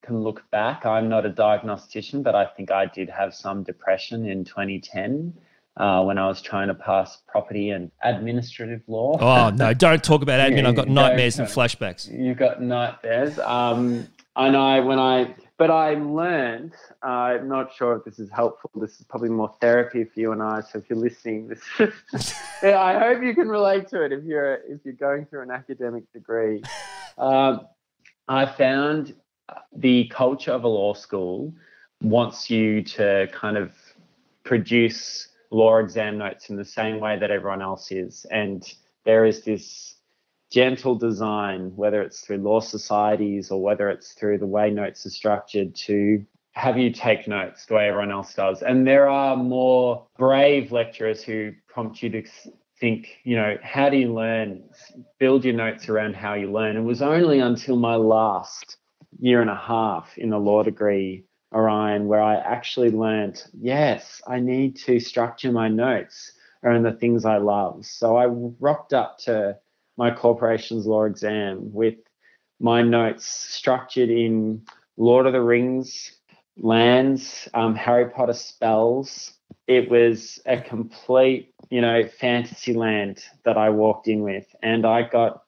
can 0.04 0.24
look 0.24 0.50
back. 0.50 0.86
I'm 0.88 1.10
not 1.10 1.28
a 1.28 1.30
diagnostician, 1.30 2.24
but 2.24 2.34
I 2.34 2.46
think 2.46 2.72
I 2.72 2.88
did 2.88 3.10
have 3.10 3.36
some 3.36 3.64
depression 3.64 4.26
in 4.26 4.46
2010 4.46 5.34
uh, 5.78 6.04
when 6.04 6.18
I 6.18 6.28
was 6.28 6.42
trying 6.42 6.70
to 6.70 6.76
pass 6.76 7.22
property 7.28 7.70
and 7.70 7.92
administrative 8.04 8.82
law. 8.88 9.18
Oh, 9.20 9.52
no, 9.52 9.76
don't 9.76 10.04
talk 10.04 10.24
about 10.24 10.40
admin. 10.40 10.66
I've 10.68 10.76
got 10.76 10.88
nightmares 10.88 11.38
and 11.38 11.48
flashbacks. 11.48 12.12
You've 12.12 12.38
got 12.38 12.64
nightmares. 12.64 13.38
Um, 13.38 14.08
and 14.36 14.56
I, 14.56 14.80
when 14.80 15.00
I, 15.00 15.36
but 15.58 15.70
I 15.70 15.96
learned, 15.96 16.74
uh, 17.04 17.08
I'm 17.08 17.50
not 17.50 17.74
sure 17.74 17.98
if 17.98 18.06
this 18.06 18.20
is 18.20 18.30
helpful. 18.30 18.72
This 18.76 19.00
is 19.00 19.06
probably 19.06 19.30
more 19.30 19.54
therapy 19.60 20.04
for 20.06 20.20
you 20.20 20.32
and 20.32 20.42
I. 20.42 20.62
So 20.62 20.80
if 20.80 20.90
you're 20.90 21.00
listening, 21.00 21.48
this, 21.48 21.62
yeah, 22.64 22.80
I 22.80 22.98
hope 22.98 23.22
you 23.24 23.36
can 23.36 23.50
relate 23.50 23.88
to 23.90 24.04
it 24.04 24.12
if 24.12 24.24
you're, 24.24 24.56
if 24.68 24.80
you're 24.86 24.94
going 24.94 25.26
through 25.26 25.44
an 25.44 25.52
academic 25.52 26.12
degree. 26.14 26.64
Um, 27.18 27.68
I 28.30 28.46
found 28.46 29.14
the 29.76 30.08
culture 30.08 30.54
of 30.54 30.64
a 30.64 30.70
law 30.70 30.94
school 30.94 31.54
wants 32.02 32.50
you 32.50 32.82
to 32.84 33.28
kind 33.34 33.58
of 33.58 33.74
produce 34.44 35.28
law 35.52 35.80
exam 35.80 36.18
notes 36.18 36.50
in 36.50 36.56
the 36.56 36.66
same 36.66 37.00
way 37.00 37.20
that 37.20 37.32
everyone 37.32 37.62
else 37.62 37.92
is. 37.92 38.26
And 38.32 38.64
there 39.04 39.26
is 39.26 39.44
this 39.44 39.96
gentle 40.52 40.96
design, 40.96 41.72
whether 41.76 42.02
it's 42.02 42.22
through 42.22 42.38
law 42.38 42.60
societies 42.60 43.52
or 43.52 43.62
whether 43.62 43.90
it's 43.90 44.14
through 44.14 44.40
the 44.40 44.48
way 44.48 44.70
notes 44.72 45.06
are 45.06 45.12
structured, 45.12 45.76
to 45.76 46.26
have 46.54 46.78
you 46.78 46.92
take 46.92 47.28
notes 47.28 47.66
the 47.66 47.76
way 47.76 47.88
everyone 47.88 48.12
else 48.12 48.34
does. 48.34 48.62
And 48.62 48.86
there 48.86 49.08
are 49.08 49.38
more 49.38 50.08
brave 50.18 50.72
lecturers 50.72 51.24
who 51.24 51.52
prompt 51.68 52.02
you 52.02 52.10
to 52.10 52.24
think, 52.80 53.20
you 53.24 53.36
know, 53.36 53.58
how 53.62 53.90
do 53.90 53.98
you 53.98 54.14
learn? 54.14 54.64
Build 55.20 55.46
your 55.46 55.54
notes 55.54 55.88
around 55.90 56.16
how 56.16 56.34
you 56.34 56.52
learn. 56.52 56.78
It 56.78 56.82
was 56.82 57.02
only 57.02 57.40
until 57.40 57.76
my 57.76 57.96
last 57.96 58.78
year 59.20 59.42
and 59.42 59.50
a 59.50 59.56
half 59.56 60.18
in 60.18 60.30
the 60.30 60.40
law 60.40 60.64
degree, 60.64 61.26
Orion, 61.54 62.08
where 62.08 62.22
I 62.22 62.36
actually 62.36 62.92
learned, 62.92 63.44
yes, 63.54 64.22
I 64.28 64.40
need 64.40 64.78
to 64.78 65.00
structure 65.00 65.52
my 65.52 65.68
notes 65.68 66.32
around 66.64 66.84
the 66.84 66.94
things 66.94 67.26
I 67.26 67.38
love. 67.38 67.86
So 67.86 68.18
I 68.18 68.26
rocked 68.26 68.94
up 68.94 69.18
to 69.20 69.58
my 70.00 70.10
corporation's 70.10 70.88
law 70.88 71.04
exam 71.04 71.74
with 71.74 71.96
my 72.62 72.82
notes 72.82 73.26
structured 73.28 74.10
in 74.10 74.62
Lord 74.96 75.28
of 75.28 75.34
the 75.34 75.42
Rings, 75.42 76.14
lands, 76.58 77.50
um, 77.54 77.76
Harry 77.76 78.10
Potter 78.10 78.34
spells. 78.34 79.34
It 79.68 79.92
was 79.92 80.40
a 80.46 80.62
complete, 80.62 81.54
you 81.70 81.82
know, 81.82 82.08
fantasy 82.08 82.74
land 82.74 83.26
that 83.44 83.58
I 83.58 83.70
walked 83.72 84.08
in 84.08 84.22
with. 84.22 84.48
And 84.64 84.86
I 84.86 85.04
got 85.04 85.44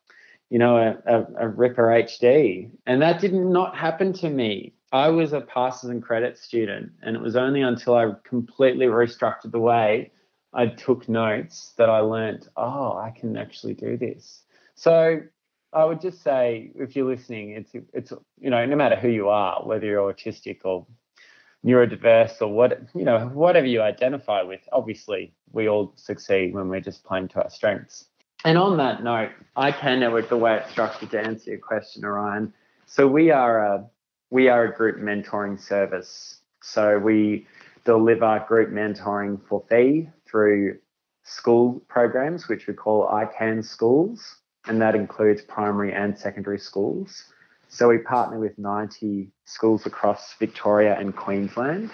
you 0.50 0.60
know, 0.60 0.76
a, 0.76 0.98
a, 1.06 1.28
a 1.46 1.48
Ripper 1.48 1.88
HD. 1.88 2.70
And 2.86 3.02
that 3.02 3.22
did 3.22 3.34
not 3.34 3.78
happen 3.78 4.12
to 4.14 4.30
me. 4.30 4.74
I 4.92 5.08
was 5.08 5.32
a 5.32 5.40
passes 5.40 5.90
and 5.90 6.04
credits 6.04 6.42
student, 6.42 6.92
and 7.02 7.16
it 7.16 7.22
was 7.22 7.38
only 7.38 7.62
until 7.62 7.96
I 7.96 8.12
completely 8.26 8.88
restructured 8.88 9.54
the 9.54 9.60
way 9.60 10.12
I 10.54 10.68
took 10.68 11.08
notes 11.08 11.74
that 11.78 11.90
I 11.90 12.00
learned, 12.00 12.50
oh, 12.58 12.98
I 12.98 13.12
can 13.12 13.38
actually 13.38 13.74
do 13.74 13.98
this. 13.98 14.44
So 14.76 15.22
I 15.74 15.86
would 15.86 16.02
just 16.02 16.22
say, 16.24 16.72
if 16.76 16.96
you're 16.96 17.06
listening, 17.08 17.52
it's 17.52 17.72
it's 17.94 18.12
you 18.40 18.50
know, 18.50 18.66
no 18.66 18.76
matter 18.76 18.96
who 18.96 19.08
you 19.08 19.30
are, 19.30 19.62
whether 19.66 19.86
you're 19.86 20.14
autistic 20.14 20.60
or 20.66 20.86
neurodiverse 21.66 22.42
or 22.42 22.48
what 22.48 22.82
you 22.94 23.06
know, 23.06 23.28
whatever 23.34 23.68
you 23.68 23.82
identify 23.82 24.42
with, 24.42 24.62
obviously 24.74 25.34
we 25.54 25.70
all 25.70 25.94
succeed 25.96 26.54
when 26.54 26.68
we're 26.68 26.82
just 26.82 27.04
playing 27.04 27.30
to 27.30 27.44
our 27.44 27.50
strengths. 27.50 28.06
And 28.44 28.58
on 28.58 28.78
that 28.78 29.04
note, 29.04 29.32
iCan 29.56 30.00
network 30.00 30.28
the 30.28 30.38
way 30.38 30.58
it's 30.58 30.72
structured 30.72 31.12
to 31.12 31.20
answer 31.20 31.52
your 31.52 31.60
question, 31.60 32.04
Orion. 32.04 32.54
So 32.86 33.08
we 33.08 33.32
are 33.32 33.64
a 33.66 33.86
we 34.30 34.50
are 34.50 34.66
a 34.66 34.76
group 34.76 34.98
mentoring 34.98 35.60
service. 35.60 36.40
So 36.62 36.98
we 36.98 37.48
deliver 37.86 38.44
group 38.48 38.72
mentoring 38.72 39.40
for 39.48 39.64
fee 39.70 40.10
through 40.32 40.78
school 41.24 41.82
programs, 41.88 42.48
which 42.48 42.68
we 42.68 42.74
call 42.74 43.08
iCan 43.10 43.64
schools, 43.64 44.38
and 44.68 44.82
that 44.82 44.96
includes 44.96 45.42
primary 45.42 45.94
and 45.94 46.18
secondary 46.18 46.58
schools. 46.58 47.26
So 47.68 47.90
we 47.90 48.00
partner 48.00 48.40
with 48.40 48.58
90 48.58 49.30
schools 49.46 49.86
across 49.86 50.34
Victoria 50.40 50.98
and 50.98 51.16
Queensland, 51.16 51.92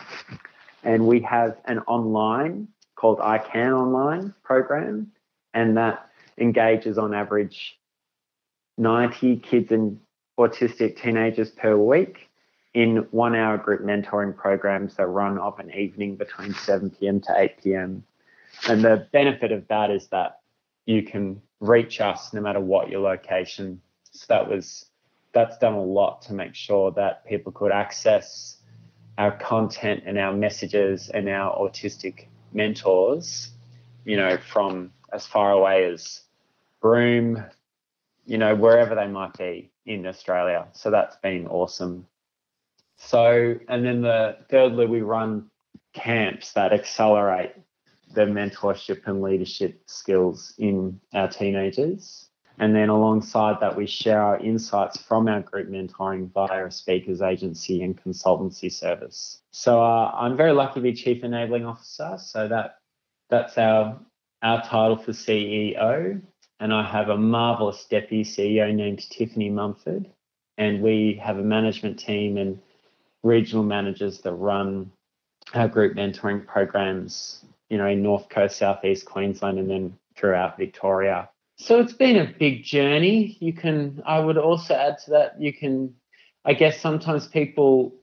and 0.84 1.06
we 1.06 1.20
have 1.22 1.58
an 1.66 1.80
online 1.80 2.68
called 2.96 3.20
iCan 3.20 3.74
Online 3.74 4.34
program, 4.44 5.12
and 5.54 5.78
that 5.78 6.10
engages 6.38 6.98
on 6.98 7.14
average 7.14 7.78
90 8.78 9.38
kids 9.38 9.72
and 9.72 10.00
autistic 10.40 11.02
teenagers 11.02 11.50
per 11.50 11.76
week 11.76 12.30
in 12.74 12.98
one 13.10 13.36
hour 13.36 13.58
group 13.58 13.82
mentoring 13.82 14.36
programs 14.36 14.96
that 14.96 15.08
run 15.08 15.38
of 15.40 15.58
an 15.60 15.74
evening 15.74 16.16
between 16.16 16.54
7 16.54 16.92
p.m. 16.92 17.20
to 17.22 17.34
8 17.36 17.64
p.m. 17.64 18.04
And 18.68 18.84
the 18.84 19.08
benefit 19.12 19.52
of 19.52 19.68
that 19.68 19.92
is 19.92 20.08
that 20.08 20.40
you 20.86 21.04
can 21.04 21.42
reach 21.60 22.02
us 22.02 22.34
no 22.34 22.42
matter 22.42 22.60
what 22.60 22.90
your 22.90 23.02
location. 23.02 23.82
So 24.12 24.26
that 24.30 24.50
was 24.50 24.86
that's 25.34 25.58
done 25.58 25.74
a 25.74 25.84
lot 25.84 26.22
to 26.24 26.34
make 26.34 26.56
sure 26.56 26.92
that 26.92 27.26
people 27.26 27.52
could 27.52 27.72
access 27.72 28.58
our 29.18 29.32
content 29.38 30.04
and 30.06 30.18
our 30.18 30.34
messages 30.34 31.10
and 31.10 31.28
our 31.30 31.56
autistic 31.58 32.28
mentors, 32.54 33.52
you 34.06 34.16
know, 34.18 34.38
from 34.38 34.92
as 35.12 35.26
far 35.26 35.52
away 35.52 35.86
as 35.86 36.22
Broome, 36.82 37.44
you 38.26 38.38
know, 38.38 38.56
wherever 38.56 38.96
they 38.96 39.08
might 39.08 39.34
be 39.38 39.72
in 39.86 40.06
Australia. 40.06 40.68
So 40.74 40.92
that's 40.92 41.16
been 41.18 41.48
awesome. 41.48 42.08
So, 42.98 43.56
and 43.68 43.86
then 43.86 44.02
the 44.02 44.38
thirdly, 44.50 44.86
we 44.86 45.02
run 45.02 45.50
camps 45.94 46.54
that 46.54 46.74
accelerate 46.74 47.54
the 48.18 48.26
mentorship 48.26 49.06
and 49.06 49.22
leadership 49.22 49.80
skills 49.86 50.56
in 50.58 51.00
our 51.14 51.28
teenagers. 51.28 52.30
And 52.58 52.76
then 52.76 52.90
alongside 52.90 53.58
that, 53.62 53.78
we 53.78 53.86
share 53.86 54.20
our 54.20 54.40
insights 54.40 54.98
from 55.00 55.28
our 55.28 55.42
group 55.42 55.70
mentoring 55.70 56.32
via 56.34 56.66
a 56.66 56.72
speakers 56.72 57.22
agency 57.22 57.84
and 57.84 57.96
consultancy 57.96 58.72
service. 58.72 59.44
So 59.52 59.84
uh, 59.84 60.12
I'm 60.16 60.36
very 60.36 60.52
lucky 60.52 60.76
to 60.76 60.82
be 60.82 60.94
Chief 60.94 61.24
Enabling 61.24 61.68
Officer. 61.68 62.18
So 62.20 62.48
that 62.48 62.80
that's 63.30 63.56
our 63.60 64.00
our 64.42 64.64
title 64.64 64.98
for 64.98 65.12
CEO. 65.12 66.20
And 66.60 66.74
I 66.74 66.90
have 66.90 67.10
a 67.10 67.18
marvelous 67.18 67.86
deputy 67.86 68.24
CEO 68.24 68.74
named 68.74 69.08
Tiffany 69.12 69.52
Mumford. 69.52 70.10
And 70.58 70.82
we 70.82 71.22
have 71.24 71.38
a 71.38 71.44
management 71.44 72.00
team 72.00 72.38
and 72.38 72.60
regional 73.22 73.64
managers 73.64 74.22
that 74.22 74.34
run 74.34 74.92
our 75.54 75.68
group 75.68 75.96
mentoring 75.96 76.46
programs, 76.46 77.46
you 77.70 77.78
know, 77.78 77.88
in 77.88 78.02
North 78.02 78.30
Coast, 78.30 78.58
Southeast 78.58 79.06
Queensland, 79.06 79.60
and 79.60 79.70
then 79.70 79.98
throughout 80.16 80.58
Victoria. 80.58 81.30
So 81.58 81.80
it's 81.80 81.94
been 81.94 82.18
a 82.18 82.34
big 82.38 82.64
journey. 82.64 83.38
You 83.40 83.54
can, 83.54 84.02
I 84.06 84.20
would 84.20 84.38
also 84.38 84.76
add 84.76 84.98
to 85.06 85.12
that, 85.12 85.42
you 85.42 85.52
can, 85.52 85.96
I 86.46 86.54
guess 86.54 86.80
sometimes 86.80 87.28
people 87.28 87.96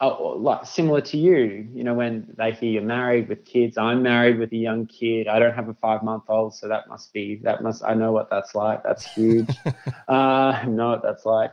are 0.00 0.36
like 0.36 0.66
similar 0.66 1.00
to 1.00 1.16
you, 1.16 1.68
you 1.72 1.84
know, 1.84 1.94
when 1.94 2.32
they 2.36 2.52
hear 2.52 2.70
you're 2.70 2.82
married 2.82 3.28
with 3.28 3.44
kids. 3.44 3.78
I'm 3.78 4.02
married 4.02 4.38
with 4.38 4.52
a 4.52 4.56
young 4.56 4.86
kid. 4.86 5.28
I 5.28 5.38
don't 5.38 5.54
have 5.54 5.68
a 5.68 5.74
five 5.74 6.02
month 6.02 6.24
old, 6.28 6.54
so 6.54 6.68
that 6.68 6.88
must 6.88 7.12
be, 7.12 7.40
that 7.42 7.62
must, 7.62 7.82
I 7.84 7.94
know 7.94 8.12
what 8.12 8.30
that's 8.30 8.54
like. 8.54 8.82
That's 8.84 9.04
huge. 9.04 9.50
uh, 10.08 10.12
I 10.12 10.64
know 10.66 10.90
what 10.90 11.02
that's 11.02 11.24
like. 11.24 11.52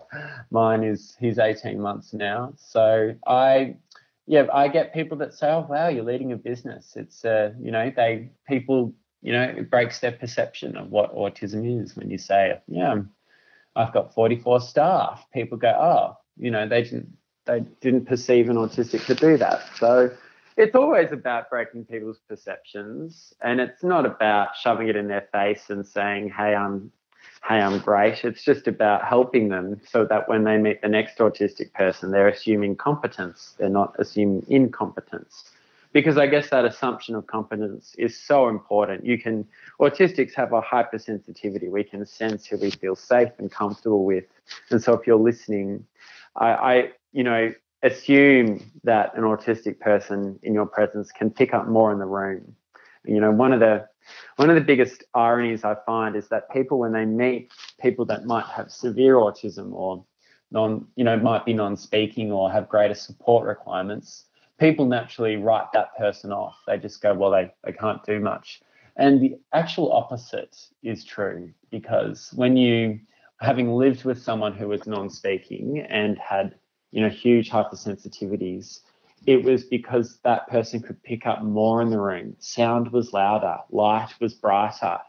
Mine 0.52 0.84
is, 0.84 1.16
he's 1.20 1.40
18 1.40 1.80
months 1.80 2.14
now. 2.14 2.54
So 2.58 3.16
I, 3.26 3.78
yeah, 4.32 4.48
I 4.54 4.68
get 4.68 4.94
people 4.94 5.18
that 5.18 5.34
say, 5.34 5.48
"Oh, 5.52 5.68
wow, 5.70 5.90
you're 5.90 6.04
leading 6.04 6.32
a 6.32 6.38
business." 6.38 6.94
It's, 6.96 7.24
uh, 7.26 7.52
you 7.60 7.72
know, 7.72 7.92
they 7.96 8.32
people 8.48 8.94
you 9.22 9.34
know, 9.34 9.44
it 9.44 9.70
breaks 9.70 10.00
their 10.00 10.12
perception 10.12 10.76
of 10.76 10.90
what 10.90 11.16
autism 11.16 11.82
is 11.82 11.96
when 11.96 12.10
you 12.10 12.18
say, 12.18 12.60
yeah, 12.68 12.96
I've 13.76 13.94
got 13.94 14.14
44 14.14 14.62
staff. 14.62 15.26
People 15.34 15.58
go, 15.58 15.70
oh, 15.70 16.18
you 16.38 16.52
know, 16.52 16.68
they 16.68 16.84
didn't 16.84 17.10
they 17.46 17.62
didn't 17.82 18.06
perceive 18.06 18.50
an 18.50 18.56
autistic 18.56 19.06
to 19.08 19.16
do 19.16 19.38
that. 19.38 19.64
So 19.76 20.12
it's 20.58 20.76
always 20.76 21.12
about 21.12 21.50
breaking 21.50 21.86
people's 21.86 22.20
perceptions, 22.28 23.34
and 23.42 23.60
it's 23.60 23.84
not 23.84 24.06
about 24.06 24.56
shoving 24.56 24.90
it 24.90 24.96
in 24.96 25.08
their 25.08 25.28
face 25.32 25.70
and 25.70 25.86
saying, 25.86 26.30
hey, 26.30 26.54
I'm 26.56 26.92
hey, 27.48 27.60
I'm 27.60 27.80
great. 27.80 28.24
It's 28.24 28.44
just 28.44 28.68
about 28.68 29.04
helping 29.06 29.50
them 29.50 29.82
so 29.90 30.06
that 30.06 30.30
when 30.30 30.44
they 30.44 30.58
meet 30.58 30.82
the 30.82 30.88
next 30.88 31.18
autistic 31.18 31.74
person, 31.74 32.12
they're 32.12 32.28
assuming 32.28 32.76
competence. 32.76 33.56
They're 33.58 33.70
not 33.70 33.96
assuming 33.98 34.46
incompetence 34.48 35.52
because 35.94 36.18
I 36.18 36.28
guess 36.28 36.50
that 36.50 36.66
assumption 36.66 37.16
of 37.16 37.28
competence 37.28 37.96
is 37.98 38.18
so 38.18 38.48
important. 38.48 39.06
You 39.06 39.18
can 39.18 39.48
autistics 39.80 40.34
have 40.36 40.54
a 40.54 40.62
hypersensitivity. 40.62 41.70
We 41.70 41.84
can 41.84 42.06
sense 42.06 42.46
who 42.46 42.58
we 42.58 42.72
feel 42.72 42.96
safe 42.96 43.30
and 43.38 43.52
comfortable 43.52 44.06
with, 44.06 44.26
and 44.70 44.82
so 44.82 44.94
if 44.94 45.06
you're 45.06 45.18
listening, 45.18 45.86
I, 46.36 46.48
I 46.48 46.92
you 47.12 47.24
know 47.24 47.54
assume 47.84 48.64
that 48.84 49.16
an 49.18 49.24
autistic 49.24 49.80
person 49.80 50.40
in 50.44 50.54
your 50.54 50.68
presence 50.68 51.12
can 51.12 51.32
pick 51.32 51.54
up 51.54 51.68
more 51.68 51.92
in 51.92 52.00
the 52.00 52.06
room. 52.06 52.56
You 53.06 53.20
know, 53.20 53.32
one 53.32 53.54
of 53.54 53.60
the 53.60 53.88
one 54.38 54.50
of 54.50 54.56
the 54.56 54.62
biggest 54.62 55.04
ironies 55.14 55.64
I 55.64 55.76
find 55.86 56.16
is 56.16 56.28
that 56.30 56.52
people, 56.52 56.80
when 56.80 56.92
they 56.92 57.06
meet 57.06 57.52
people 57.80 58.06
that 58.06 58.26
might 58.26 58.46
have 58.46 58.72
severe 58.72 59.16
autism 59.16 59.74
or 59.74 60.04
non, 60.52 60.88
you 60.96 61.04
know, 61.04 61.18
might 61.18 61.46
be 61.46 61.54
non-speaking 61.54 62.32
or 62.32 62.52
have 62.52 62.70
greater 62.70 62.94
support 62.94 63.48
requirements, 63.48 64.26
people 64.60 64.86
naturally 64.86 65.38
write 65.38 65.72
that 65.74 65.96
person 65.98 66.32
off. 66.32 66.58
They 66.68 66.78
just 66.78 67.02
go, 67.02 67.14
well, 67.14 67.32
they, 67.32 67.52
they 67.64 67.74
can't 67.74 68.04
do 68.06 68.20
much. 68.20 68.62
And 68.98 69.22
the 69.22 69.38
actual 69.54 69.92
opposite 69.92 70.56
is 70.84 71.06
true 71.06 71.52
because 71.70 72.32
when 72.36 72.58
you, 72.58 73.00
having 73.40 73.74
lived 73.74 74.04
with 74.04 74.22
someone 74.22 74.54
who 74.54 74.68
was 74.68 74.86
non 74.86 75.10
speaking 75.10 75.80
and 75.80 76.18
had, 76.20 76.56
you 76.92 77.02
know, 77.02 77.10
huge 77.10 77.50
hypersensitivities, 77.50 78.82
it 79.26 79.44
was 79.44 79.64
because 79.64 80.20
that 80.24 80.48
person 80.48 80.82
could 80.82 81.02
pick 81.04 81.26
up 81.26 81.44
more 81.44 81.82
in 81.82 81.90
the 81.90 82.00
room. 82.00 82.36
Sound 82.40 82.92
was 82.92 83.14
louder, 83.14 83.58
light 83.70 84.14
was 84.20 84.34
brighter, 84.34 85.00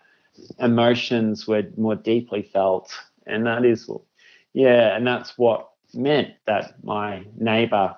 emotions 0.58 1.46
were 1.46 1.64
more 1.76 1.96
deeply 1.96 2.42
felt. 2.42 2.92
And 3.26 3.46
that 3.46 3.64
is, 3.64 3.88
yeah, 4.52 4.96
and 4.96 5.06
that's 5.06 5.38
what 5.38 5.70
meant 5.94 6.34
that 6.46 6.82
my 6.84 7.24
neighbor 7.38 7.96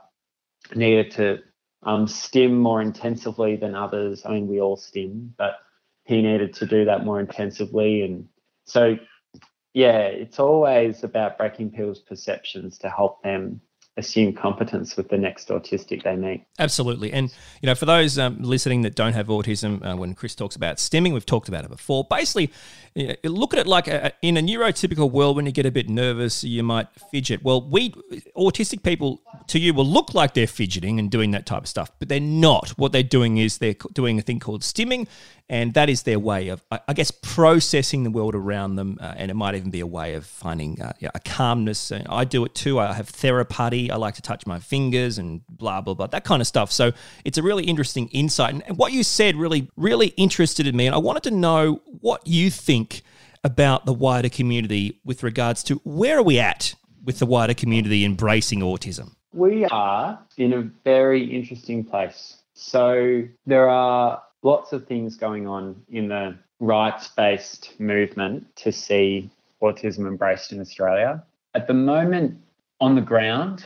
needed 0.75 1.11
to 1.13 1.39
um, 1.83 2.07
stim 2.07 2.59
more 2.59 2.81
intensively 2.81 3.57
than 3.57 3.75
others. 3.75 4.23
I 4.25 4.31
mean, 4.31 4.47
we 4.47 4.61
all 4.61 4.77
stim, 4.77 5.35
but 5.37 5.57
he 6.05 6.23
needed 6.23 6.55
to 6.55 6.67
do 6.67 6.85
that 6.85 7.05
more 7.05 7.21
intensively. 7.21 8.03
And 8.03 8.29
so, 8.65 8.99
yeah, 9.73 10.01
it's 10.03 10.39
always 10.39 11.03
about 11.03 11.39
breaking 11.39 11.71
people's 11.71 12.01
perceptions 12.01 12.79
to 12.79 12.91
help 12.91 13.23
them 13.23 13.61
assume 13.97 14.33
competence 14.33 14.97
with 14.97 15.09
the 15.09 15.17
next 15.17 15.49
autistic 15.49 16.03
they 16.03 16.17
meet. 16.17 16.45
Absolutely. 16.59 17.13
And, 17.13 17.33
you 17.63 17.69
know, 17.69 17.77
for 17.77 17.87
those 17.87 18.19
um, 18.19 18.43
listening 18.43 18.83
that 18.83 18.97
don't 18.97 19.13
have 19.13 19.29
autism, 19.29 19.85
uh, 19.87 19.97
when 19.97 20.15
Chris 20.15 20.35
talks 20.35 20.57
about 20.57 20.79
stimming, 20.79 21.13
we've 21.13 21.25
talked 21.25 21.49
about 21.49 21.65
it 21.65 21.71
before. 21.71 22.05
Basically, 22.11 22.51
you 22.97 23.09
know, 23.09 23.15
look 23.25 23.55
at 23.55 23.61
it 23.61 23.67
like 23.69 23.87
a, 23.87 24.13
in 24.21 24.37
a 24.37 24.41
neurotypical 24.41 25.11
world, 25.11 25.37
when 25.37 25.47
you 25.47 25.53
get 25.53 25.65
a 25.65 25.71
bit 25.71 25.89
nervous, 25.89 26.43
you 26.43 26.65
might 26.65 26.89
fidget. 27.13 27.45
Well, 27.45 27.69
we, 27.69 27.91
autistic 28.37 28.83
people, 28.83 29.23
to 29.47 29.61
you, 29.61 29.73
will 29.73 29.87
look 29.87 30.13
like 30.13 30.35
they're 30.35 30.49
fidgeting 30.49 30.99
and 30.99 31.09
doing 31.09 31.31
that 31.31 31.47
type 31.47 31.63
of 31.63 31.69
stuff, 31.69 31.93
but 32.01 32.09
they're 32.09 32.19
not. 32.19 32.71
What 32.71 32.91
they're 32.91 33.03
doing 33.05 33.39
is 33.39 33.59
they're 33.59 33.77
doing 33.93 34.19
a 34.19 34.23
thing 34.23 34.41
called 34.41 34.63
stimming, 34.63 35.07
and 35.55 35.73
that 35.75 35.89
is 35.89 36.03
their 36.03 36.19
way 36.19 36.49
of, 36.49 36.65
I 36.73 36.93
guess, 36.95 37.13
processing 37.13 38.03
the 38.03 38.11
world 38.11 38.35
around 38.35 38.75
them. 38.75 38.99
Uh, 39.01 39.15
and 39.17 39.31
it 39.31 39.35
might 39.35 39.55
even 39.55 39.71
be 39.71 39.79
a 39.79 39.87
way 39.87 40.15
of 40.15 40.27
finding 40.27 40.83
uh, 40.83 40.93
a 41.15 41.21
calmness. 41.21 41.93
I 41.93 42.25
do 42.25 42.45
it 42.45 42.57
too. 42.57 42.81
I 42.81 42.93
have 42.93 43.09
therapy. 43.09 43.89
I 43.89 43.95
like 43.95 44.17
to 44.17 44.23
touch 44.23 44.49
my 44.49 44.59
fingers 44.59 45.17
and 45.17 45.43
blah 45.49 45.81
blah 45.81 45.95
blah 45.95 46.09
that 46.09 46.25
kind 46.25 46.41
of 46.41 46.49
stuff. 46.49 46.73
So 46.73 46.91
it's 47.25 47.39
a 47.39 47.43
really 47.45 47.63
interesting 47.67 48.09
insight. 48.09 48.65
And 48.67 48.77
what 48.77 48.91
you 48.91 49.05
said 49.05 49.37
really, 49.37 49.71
really 49.77 50.09
interested 50.17 50.67
in 50.67 50.77
me. 50.77 50.87
And 50.87 50.95
I 50.95 50.99
wanted 50.99 51.23
to 51.23 51.31
know 51.31 51.83
what 52.01 52.27
you 52.27 52.51
think 52.51 53.03
about 53.45 53.87
the 53.87 53.95
wider 53.95 54.29
community 54.29 54.99
with 55.05 55.23
regards 55.23 55.63
to 55.65 55.77
where 55.85 56.19
are 56.19 56.23
we 56.25 56.41
at 56.41 56.75
with 57.05 57.21
the 57.21 57.27
wider 57.27 57.55
community 57.55 58.05
embracing 58.05 58.59
autism. 58.59 59.15
We 59.33 59.67
are 59.67 60.19
in 60.37 60.53
a 60.53 60.63
very 60.83 61.23
interesting 61.25 61.85
place. 61.85 62.39
So 62.55 63.23
there 63.47 63.69
are 63.69 64.23
lots 64.45 64.73
of 64.73 64.87
things 64.87 65.17
going 65.17 65.49
on 65.49 65.83
in 65.89 66.07
the 66.09 66.37
rights 66.61 67.09
based 67.09 67.73
movement 67.81 68.45
to 68.57 68.71
see 68.71 69.31
autism 69.61 70.07
embraced 70.07 70.53
in 70.53 70.61
Australia. 70.61 71.25
At 71.55 71.67
the 71.67 71.75
moment, 71.75 72.39
on 72.81 72.95
the 72.95 73.01
ground, 73.01 73.65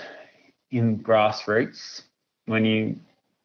in 0.71 1.01
grassroots, 1.01 2.03
when 2.47 2.65
you 2.65 2.97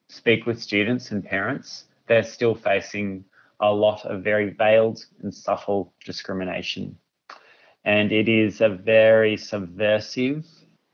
speak 0.07 0.45
with 0.45 0.61
students 0.61 1.11
and 1.11 1.25
parents, 1.25 1.85
they're 2.07 2.23
still 2.23 2.53
facing 2.53 3.25
a 3.59 3.73
lot 3.73 4.05
of 4.05 4.23
very 4.23 4.51
veiled 4.51 5.03
and 5.21 5.33
subtle 5.33 5.91
discrimination. 6.05 6.97
And 7.83 8.11
it 8.11 8.29
is 8.29 8.61
a 8.61 8.69
very 8.69 9.37
subversive 9.37 10.45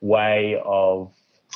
way 0.02 0.62
of 0.64 1.12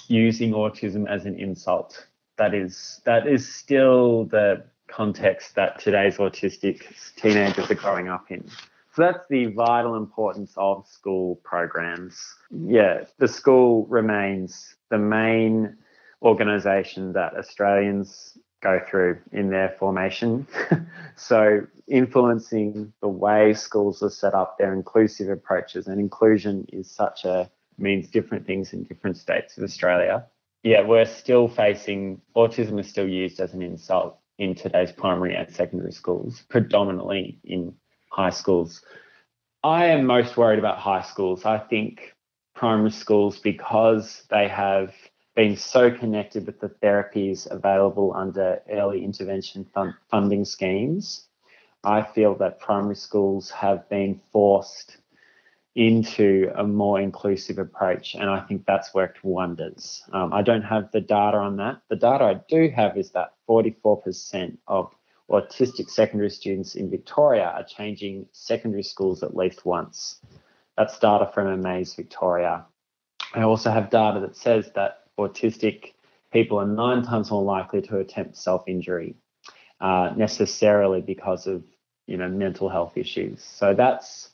using 0.07 0.51
autism 0.51 1.07
as 1.07 1.25
an 1.25 1.39
insult. 1.39 2.07
That 2.37 2.53
is 2.53 2.99
that 3.05 3.27
is 3.27 3.47
still 3.47 4.25
the 4.25 4.65
context 4.95 5.55
that 5.55 5.79
today's 5.79 6.17
autistic 6.17 6.83
teenagers 7.15 7.69
are 7.69 7.75
growing 7.75 8.09
up 8.09 8.29
in. 8.29 8.47
So 8.95 9.01
that's 9.01 9.25
the 9.27 9.47
vital 9.47 9.95
importance 9.95 10.53
of 10.55 10.87
school 10.87 11.37
programs. 11.43 12.35
Yeah, 12.51 13.05
the 13.17 13.27
school 13.27 13.87
remains 13.87 14.75
the 14.89 14.99
main 14.99 15.77
organisation 16.21 17.13
that 17.13 17.35
Australians 17.35 18.37
go 18.61 18.79
through 18.87 19.17
in 19.31 19.49
their 19.49 19.75
formation. 19.79 20.47
so 21.15 21.61
influencing 21.87 22.93
the 23.01 23.07
way 23.07 23.53
schools 23.55 24.03
are 24.03 24.11
set 24.11 24.35
up, 24.35 24.57
their 24.59 24.73
inclusive 24.73 25.29
approaches, 25.29 25.87
and 25.87 25.99
inclusion 25.99 26.65
is 26.71 26.89
such 26.89 27.25
a 27.25 27.49
means 27.79 28.07
different 28.07 28.45
things 28.45 28.73
in 28.73 28.83
different 28.83 29.17
states 29.17 29.57
of 29.57 29.63
Australia. 29.63 30.23
Yeah, 30.61 30.81
we're 30.81 31.05
still 31.05 31.47
facing 31.47 32.21
autism 32.35 32.79
is 32.79 32.87
still 32.87 33.07
used 33.07 33.39
as 33.39 33.53
an 33.53 33.63
insult 33.63 34.17
in 34.37 34.55
today's 34.55 34.91
primary 34.91 35.35
and 35.35 35.49
secondary 35.53 35.91
schools, 35.91 36.43
predominantly 36.49 37.39
in 37.43 37.73
high 38.09 38.29
schools. 38.29 38.83
I 39.63 39.85
am 39.85 40.05
most 40.05 40.35
worried 40.37 40.59
about 40.59 40.77
high 40.77 41.01
schools. 41.01 41.45
I 41.45 41.57
think 41.57 42.13
primary 42.55 42.91
schools, 42.91 43.39
because 43.39 44.23
they 44.29 44.47
have 44.47 44.93
been 45.35 45.55
so 45.55 45.89
connected 45.89 46.45
with 46.45 46.59
the 46.59 46.69
therapies 46.69 47.49
available 47.49 48.13
under 48.15 48.61
early 48.69 49.03
intervention 49.03 49.65
fund- 49.73 49.95
funding 50.09 50.45
schemes, 50.45 51.27
I 51.83 52.03
feel 52.03 52.35
that 52.35 52.59
primary 52.59 52.95
schools 52.95 53.49
have 53.51 53.89
been 53.89 54.21
forced 54.31 54.97
into 55.75 56.51
a 56.55 56.63
more 56.63 57.01
inclusive 57.01 57.57
approach, 57.57 58.13
and 58.13 58.29
I 58.29 58.41
think 58.41 58.65
that's 58.65 58.93
worked 58.93 59.23
wonders. 59.23 60.03
Um, 60.13 60.31
I 60.31 60.43
don't 60.43 60.61
have 60.61 60.91
the 60.91 61.01
data 61.01 61.37
on 61.37 61.57
that. 61.57 61.81
The 61.89 61.95
data 61.95 62.23
I 62.25 62.33
do 62.47 62.69
have 62.69 62.95
is 62.97 63.11
that 63.11 63.33
44% 63.49 64.57
of 64.67 64.93
autistic 65.31 65.89
secondary 65.89 66.29
students 66.29 66.75
in 66.75 66.91
Victoria 66.91 67.45
are 67.45 67.63
changing 67.63 68.27
secondary 68.31 68.83
schools 68.83 69.23
at 69.23 69.35
least 69.35 69.65
once. 69.65 70.21
That's 70.77 70.99
data 70.99 71.31
from 71.33 71.47
Amaze 71.47 71.95
Victoria. 71.95 72.65
I 73.33 73.41
also 73.41 73.71
have 73.71 73.89
data 73.89 74.19
that 74.19 74.35
says 74.35 74.69
that 74.75 75.05
autistic 75.17 75.93
people 76.31 76.59
are 76.59 76.67
nine 76.67 77.03
times 77.03 77.31
more 77.31 77.43
likely 77.43 77.81
to 77.83 77.97
attempt 77.97 78.37
self-injury, 78.37 79.15
uh, 79.81 80.13
necessarily 80.15 81.01
because 81.01 81.47
of 81.47 81.63
you 82.05 82.17
know 82.17 82.27
mental 82.27 82.69
health 82.69 82.95
issues. 82.95 83.41
So 83.43 83.73
that's 83.73 84.32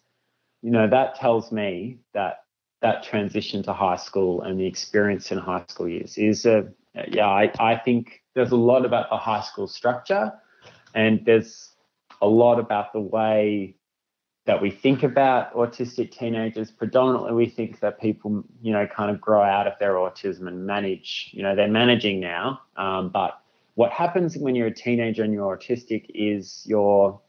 you 0.62 0.72
know 0.72 0.88
that 0.88 1.16
tells 1.16 1.52
me 1.52 2.00
that 2.14 2.44
that 2.82 3.04
transition 3.04 3.62
to 3.64 3.74
high 3.74 3.98
school 3.98 4.42
and 4.42 4.60
the 4.60 4.66
experience 4.66 5.32
in 5.32 5.38
high 5.38 5.64
school 5.68 5.88
years 5.88 6.18
is 6.18 6.46
a 6.46 6.68
yeah 7.08 7.28
I, 7.28 7.52
I 7.60 7.78
think 7.78 8.24
there's 8.36 8.52
a 8.52 8.58
lot 8.58 8.86
about 8.86 9.10
the 9.10 9.18
high 9.18 9.42
school 9.42 9.68
structure 9.68 10.32
and 10.94 11.24
there's 11.26 11.72
a 12.22 12.28
lot 12.28 12.60
about 12.60 12.94
the 12.94 13.00
way 13.00 13.76
that 14.46 14.62
we 14.62 14.72
think 14.72 15.04
about 15.04 15.54
autistic 15.54 16.12
teenagers. 16.12 16.72
Predominantly, 16.72 17.34
we 17.34 17.46
think 17.46 17.80
that 17.82 18.02
people, 18.02 18.44
you 18.62 18.74
know, 18.74 18.88
kind 18.88 19.12
of 19.12 19.22
grow 19.22 19.44
out 19.44 19.68
of 19.68 19.74
their 19.80 19.94
autism 19.94 20.48
and 20.48 20.66
manage, 20.66 21.30
you 21.34 21.44
know, 21.44 21.56
they're 21.56 21.68
managing 21.68 22.20
now. 22.20 22.60
Um, 22.76 23.10
but 23.10 23.40
what 23.76 23.92
happens 23.92 24.38
when 24.38 24.56
you're 24.56 24.68
a 24.68 24.74
teenager 24.74 25.24
and 25.24 25.34
you're 25.34 25.56
autistic 25.56 26.06
is 26.16 26.64
you're, 26.66 27.22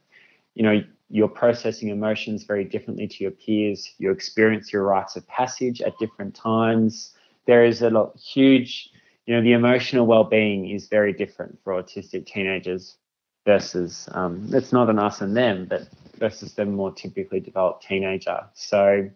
you 0.55 0.63
know, 0.63 0.83
you're 1.11 1.29
processing 1.29 1.89
emotions 1.89 2.45
very 2.45 2.65
differently 2.65 3.09
to 3.09 3.25
your 3.25 3.33
peers. 3.33 3.93
You 3.99 4.13
experience 4.13 4.73
your 4.73 4.85
rites 4.85 5.17
of 5.17 5.27
passage 5.27 5.83
at 5.83 5.99
different 5.99 6.35
times. 6.35 7.15
There 7.47 7.65
is 7.65 7.83
a 7.83 7.91
lot, 7.91 8.17
huge, 8.17 8.91
you 9.27 9.35
know, 9.35 9.43
the 9.43 9.53
emotional 9.53 10.07
well-being 10.07 10.71
is 10.71 10.87
very 10.89 11.13
different 11.13 11.59
for 11.65 11.73
autistic 11.73 12.27
teenagers 12.27 12.97
versus 13.45 14.09
um, 14.13 14.49
it's 14.53 14.73
not 14.73 14.89
an 14.89 14.99
us 14.99 15.21
and 15.21 15.37
them, 15.37 15.67
but 15.69 15.89
versus 16.19 16.55
the 16.55 16.65
more 16.65 16.93
typically 16.93 17.41
developed 17.41 17.85
teenager. 17.85 18.47
So 18.55 19.11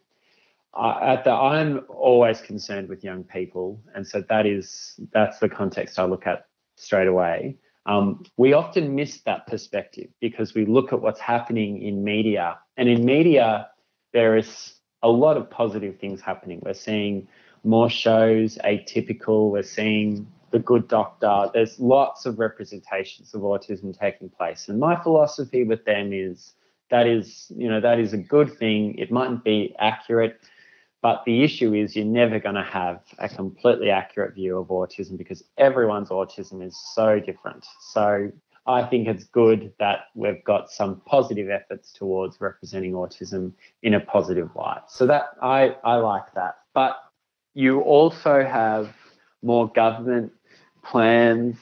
uh, 0.75 0.99
at 1.01 1.23
the, 1.25 1.31
I'm 1.31 1.85
always 1.89 2.41
concerned 2.41 2.89
with 2.89 3.05
young 3.05 3.23
people, 3.23 3.81
and 3.95 4.05
so 4.05 4.25
that 4.29 4.47
is 4.47 4.99
that's 5.13 5.39
the 5.39 5.49
context 5.49 5.99
I 5.99 6.05
look 6.05 6.27
at 6.27 6.47
straight 6.77 7.07
away. 7.07 7.57
Um, 7.87 8.25
we 8.37 8.53
often 8.55 8.95
miss 8.95 9.21
that 9.23 9.47
perspective 9.47 10.09
because 10.21 10.55
we 10.55 10.65
look 10.65 10.93
at 10.93 11.01
what's 11.01 11.21
happening 11.21 11.83
in 11.83 12.03
media, 12.03 12.59
and 12.77 12.89
in 12.89 13.05
media 13.05 13.69
there 14.13 14.37
is 14.37 14.75
a 15.03 15.09
lot 15.09 15.37
of 15.37 15.51
positive 15.51 15.99
things 15.99 16.21
happening. 16.21 16.61
We're 16.65 16.73
seeing 16.73 17.29
more 17.63 17.91
shows, 17.91 18.59
atypical. 18.65 19.51
We're 19.51 19.63
seeing 19.63 20.27
the 20.51 20.59
Good 20.61 20.89
Doctor. 20.89 21.51
There's 21.53 21.79
lots 21.81 22.27
of 22.27 22.39
representations 22.39 23.35
of 23.35 23.43
autism 23.43 23.99
taking 23.99 24.29
place. 24.29 24.69
And 24.69 24.79
my 24.79 24.95
philosophy 25.03 25.65
with 25.65 25.85
them 25.85 26.13
is 26.13 26.55
that 26.91 27.07
is, 27.07 27.51
you 27.57 27.69
know, 27.69 27.81
that 27.81 27.99
is 27.99 28.13
a 28.13 28.19
good 28.19 28.57
thing. 28.57 28.97
It 28.97 29.11
mightn't 29.11 29.43
be 29.43 29.75
accurate, 29.79 30.41
but 31.05 31.23
the 31.27 31.45
issue 31.45 31.75
is 31.75 31.95
you're 31.95 32.07
never 32.07 32.39
going 32.39 32.55
to 32.55 32.63
have 32.63 33.03
a 33.19 33.29
completely 33.29 33.91
accurate 33.91 34.35
view 34.35 34.57
of 34.57 34.69
autism 34.69 35.19
because 35.19 35.45
everyone's 35.59 36.09
autism 36.09 36.67
is 36.67 36.75
so 36.95 37.21
different. 37.21 37.67
So 37.93 38.33
I 38.67 38.85
think 38.85 39.07
it's 39.07 39.25
good 39.25 39.71
that 39.79 40.07
we've 40.15 40.43
got 40.45 40.71
some 40.71 41.03
positive 41.05 41.51
efforts 41.51 41.93
towards 41.93 42.41
representing 42.41 42.93
autism 42.93 43.53
in 43.83 43.93
a 43.93 44.01
positive 44.01 44.49
light. 44.57 44.81
So 44.89 45.07
that 45.09 45.25
I, 45.43 45.77
I 45.85 45.97
like 45.97 46.33
that. 46.37 46.55
But 46.73 46.97
you 47.53 47.81
also 47.81 48.43
have 48.43 48.89
more 49.43 49.71
government 49.71 50.33
plans 50.83 51.59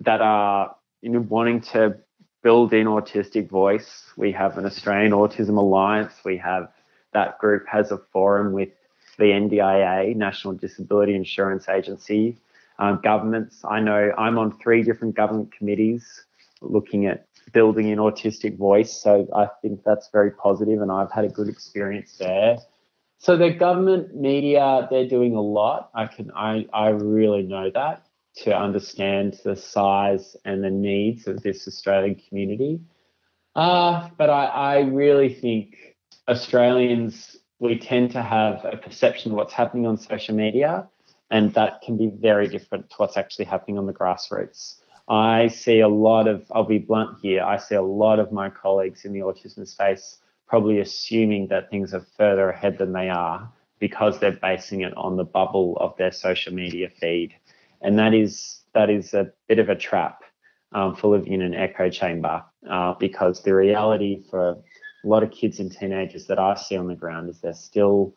that 0.00 0.20
are 0.20 0.76
you 1.00 1.08
know 1.08 1.20
wanting 1.20 1.62
to 1.72 1.96
build 2.42 2.74
in 2.74 2.86
autistic 2.86 3.48
voice. 3.48 4.04
We 4.18 4.30
have 4.32 4.58
an 4.58 4.66
Australian 4.66 5.12
Autism 5.12 5.56
Alliance. 5.56 6.12
We 6.22 6.36
have 6.36 6.68
that 7.12 7.38
group 7.38 7.66
has 7.66 7.90
a 7.90 7.98
forum 8.12 8.52
with 8.52 8.70
the 9.18 9.24
NDIA, 9.24 10.14
National 10.14 10.54
Disability 10.54 11.14
Insurance 11.14 11.68
Agency, 11.68 12.38
um, 12.78 13.00
governments. 13.02 13.62
I 13.68 13.80
know 13.80 14.12
I'm 14.16 14.38
on 14.38 14.56
three 14.58 14.82
different 14.82 15.16
government 15.16 15.52
committees 15.52 16.24
looking 16.60 17.06
at 17.06 17.26
building 17.52 17.90
an 17.90 17.98
autistic 17.98 18.56
voice. 18.56 19.02
So 19.02 19.26
I 19.34 19.48
think 19.62 19.82
that's 19.84 20.10
very 20.12 20.30
positive, 20.30 20.80
and 20.80 20.92
I've 20.92 21.10
had 21.10 21.24
a 21.24 21.28
good 21.28 21.48
experience 21.48 22.16
there. 22.18 22.58
So 23.18 23.36
the 23.36 23.50
government 23.50 24.14
media, 24.14 24.86
they're 24.90 25.08
doing 25.08 25.34
a 25.34 25.40
lot. 25.40 25.90
I 25.94 26.06
can 26.06 26.30
I 26.36 26.66
I 26.72 26.90
really 26.90 27.42
know 27.42 27.70
that 27.74 28.06
to 28.44 28.56
understand 28.56 29.40
the 29.44 29.56
size 29.56 30.36
and 30.44 30.62
the 30.62 30.70
needs 30.70 31.26
of 31.26 31.42
this 31.42 31.66
Australian 31.66 32.14
community. 32.14 32.80
Uh, 33.56 34.08
but 34.16 34.30
I, 34.30 34.44
I 34.46 34.78
really 34.80 35.34
think 35.34 35.74
Australians, 36.28 37.36
we 37.58 37.78
tend 37.78 38.10
to 38.12 38.22
have 38.22 38.64
a 38.64 38.76
perception 38.76 39.32
of 39.32 39.36
what's 39.36 39.52
happening 39.52 39.86
on 39.86 39.96
social 39.96 40.34
media, 40.34 40.88
and 41.30 41.52
that 41.54 41.80
can 41.82 41.96
be 41.96 42.08
very 42.08 42.46
different 42.46 42.88
to 42.90 42.96
what's 42.98 43.16
actually 43.16 43.46
happening 43.46 43.78
on 43.78 43.86
the 43.86 43.92
grassroots. 43.92 44.80
I 45.08 45.48
see 45.48 45.80
a 45.80 45.88
lot 45.88 46.28
of, 46.28 46.44
I'll 46.52 46.64
be 46.64 46.78
blunt 46.78 47.18
here, 47.22 47.42
I 47.42 47.56
see 47.56 47.76
a 47.76 47.82
lot 47.82 48.18
of 48.18 48.30
my 48.30 48.50
colleagues 48.50 49.04
in 49.04 49.12
the 49.12 49.20
autism 49.20 49.66
space 49.66 50.18
probably 50.48 50.80
assuming 50.80 51.46
that 51.48 51.70
things 51.70 51.92
are 51.94 52.04
further 52.16 52.50
ahead 52.50 52.78
than 52.78 52.92
they 52.92 53.10
are 53.10 53.52
because 53.78 54.18
they're 54.18 54.32
basing 54.32 54.80
it 54.80 54.96
on 54.96 55.16
the 55.16 55.24
bubble 55.24 55.76
of 55.78 55.96
their 55.98 56.10
social 56.10 56.52
media 56.52 56.88
feed 56.88 57.34
and 57.82 57.98
that 57.98 58.14
is 58.14 58.62
that 58.74 58.90
is 58.90 59.14
a 59.14 59.30
bit 59.46 59.58
of 59.58 59.68
a 59.68 59.76
trap 59.76 60.22
um, 60.72 60.94
full 60.96 61.14
of 61.14 61.26
in 61.26 61.42
an 61.42 61.54
echo 61.54 61.88
chamber 61.88 62.42
uh, 62.68 62.94
because 62.94 63.42
the 63.42 63.54
reality 63.54 64.22
for 64.30 64.56
a 65.08 65.10
lot 65.10 65.22
of 65.22 65.30
kids 65.30 65.58
and 65.58 65.72
teenagers 65.72 66.26
that 66.26 66.38
I 66.38 66.54
see 66.54 66.76
on 66.76 66.86
the 66.86 66.94
ground 66.94 67.30
is 67.30 67.40
they're 67.40 67.54
still 67.54 68.14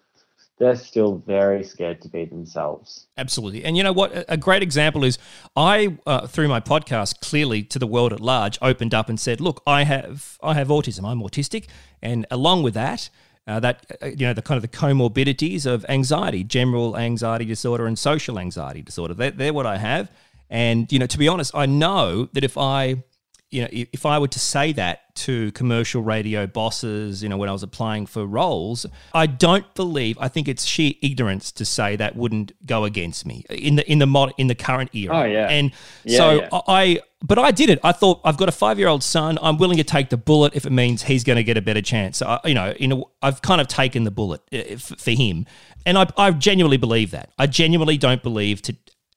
they're 0.59 0.75
still 0.75 1.15
very 1.25 1.63
scared 1.63 2.01
to 2.01 2.09
be 2.09 2.25
themselves. 2.25 3.07
Absolutely. 3.17 3.63
And 3.63 3.75
you 3.75 3.81
know 3.81 3.93
what? 3.93 4.25
A 4.27 4.37
great 4.37 4.61
example 4.61 5.03
is 5.03 5.17
I, 5.55 5.97
uh, 6.05 6.27
through 6.27 6.49
my 6.49 6.59
podcast, 6.59 7.19
clearly 7.19 7.63
to 7.63 7.79
the 7.79 7.87
world 7.87 8.13
at 8.13 8.19
large, 8.19 8.59
opened 8.61 8.93
up 8.93 9.09
and 9.09 9.19
said, 9.19 9.41
"Look, 9.41 9.63
I 9.65 9.85
have 9.85 10.37
I 10.43 10.53
have 10.53 10.67
autism. 10.67 11.09
I'm 11.09 11.21
autistic, 11.21 11.67
and 12.01 12.27
along 12.29 12.61
with 12.61 12.73
that, 12.75 13.09
uh, 13.47 13.59
that 13.61 13.85
uh, 14.03 14.07
you 14.07 14.25
know 14.27 14.33
the 14.33 14.41
kind 14.41 14.57
of 14.57 14.61
the 14.61 14.77
comorbidities 14.77 15.65
of 15.65 15.85
anxiety, 15.89 16.43
general 16.43 16.97
anxiety 16.97 17.45
disorder, 17.45 17.87
and 17.87 17.97
social 17.97 18.37
anxiety 18.37 18.81
disorder. 18.81 19.13
They're, 19.13 19.31
they're 19.31 19.53
what 19.53 19.65
I 19.65 19.77
have, 19.77 20.11
and 20.49 20.91
you 20.91 20.99
know 20.99 21.07
to 21.07 21.17
be 21.17 21.27
honest, 21.27 21.55
I 21.55 21.65
know 21.65 22.27
that 22.33 22.43
if 22.43 22.57
I 22.57 23.03
you 23.51 23.61
know, 23.61 23.67
if 23.71 24.05
I 24.05 24.17
were 24.17 24.29
to 24.29 24.39
say 24.39 24.71
that 24.73 25.13
to 25.13 25.51
commercial 25.51 26.01
radio 26.01 26.47
bosses, 26.47 27.21
you 27.21 27.27
know, 27.27 27.35
when 27.35 27.49
I 27.49 27.51
was 27.51 27.63
applying 27.63 28.05
for 28.05 28.25
roles, 28.25 28.85
I 29.13 29.27
don't 29.27 29.71
believe. 29.75 30.17
I 30.19 30.29
think 30.29 30.47
it's 30.47 30.65
sheer 30.65 30.93
ignorance 31.01 31.51
to 31.53 31.65
say 31.65 31.97
that 31.97 32.15
wouldn't 32.15 32.53
go 32.65 32.85
against 32.85 33.25
me 33.25 33.45
in 33.49 33.75
the 33.75 33.91
in 33.91 33.99
the 33.99 34.05
mod 34.07 34.33
in 34.37 34.47
the 34.47 34.55
current 34.55 34.95
era. 34.95 35.15
Oh 35.15 35.23
yeah, 35.23 35.47
and 35.49 35.71
yeah, 36.03 36.17
so 36.17 36.31
yeah. 36.31 36.49
I. 36.67 37.01
But 37.23 37.37
I 37.37 37.51
did 37.51 37.69
it. 37.69 37.77
I 37.83 37.91
thought 37.91 38.19
I've 38.25 38.37
got 38.37 38.49
a 38.49 38.51
five-year-old 38.51 39.03
son. 39.03 39.37
I'm 39.43 39.59
willing 39.59 39.77
to 39.77 39.83
take 39.83 40.09
the 40.09 40.17
bullet 40.17 40.55
if 40.55 40.65
it 40.65 40.71
means 40.71 41.03
he's 41.03 41.23
going 41.23 41.35
to 41.35 41.43
get 41.43 41.55
a 41.55 41.61
better 41.61 41.83
chance. 41.83 42.17
So, 42.17 42.25
I, 42.43 42.75
you 42.79 42.87
know, 42.87 43.11
I've 43.21 43.43
kind 43.43 43.61
of 43.61 43.67
taken 43.67 44.05
the 44.05 44.09
bullet 44.09 44.41
uh, 44.51 44.77
for 44.77 45.11
him, 45.11 45.45
and 45.85 45.99
I, 45.99 46.07
I 46.17 46.31
genuinely 46.31 46.77
believe 46.77 47.11
that. 47.11 47.31
I 47.37 47.45
genuinely 47.45 47.99
don't 47.99 48.23
believe 48.23 48.63
to 48.63 48.75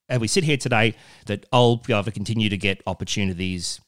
as 0.09 0.21
we 0.21 0.29
sit 0.29 0.45
here 0.45 0.59
today 0.59 0.95
that 1.27 1.47
I'll 1.51 1.77
be 1.77 1.95
able 1.95 2.05
to 2.05 2.13
continue 2.13 2.51
to 2.51 2.59
get 2.59 2.83
opportunities 2.87 3.81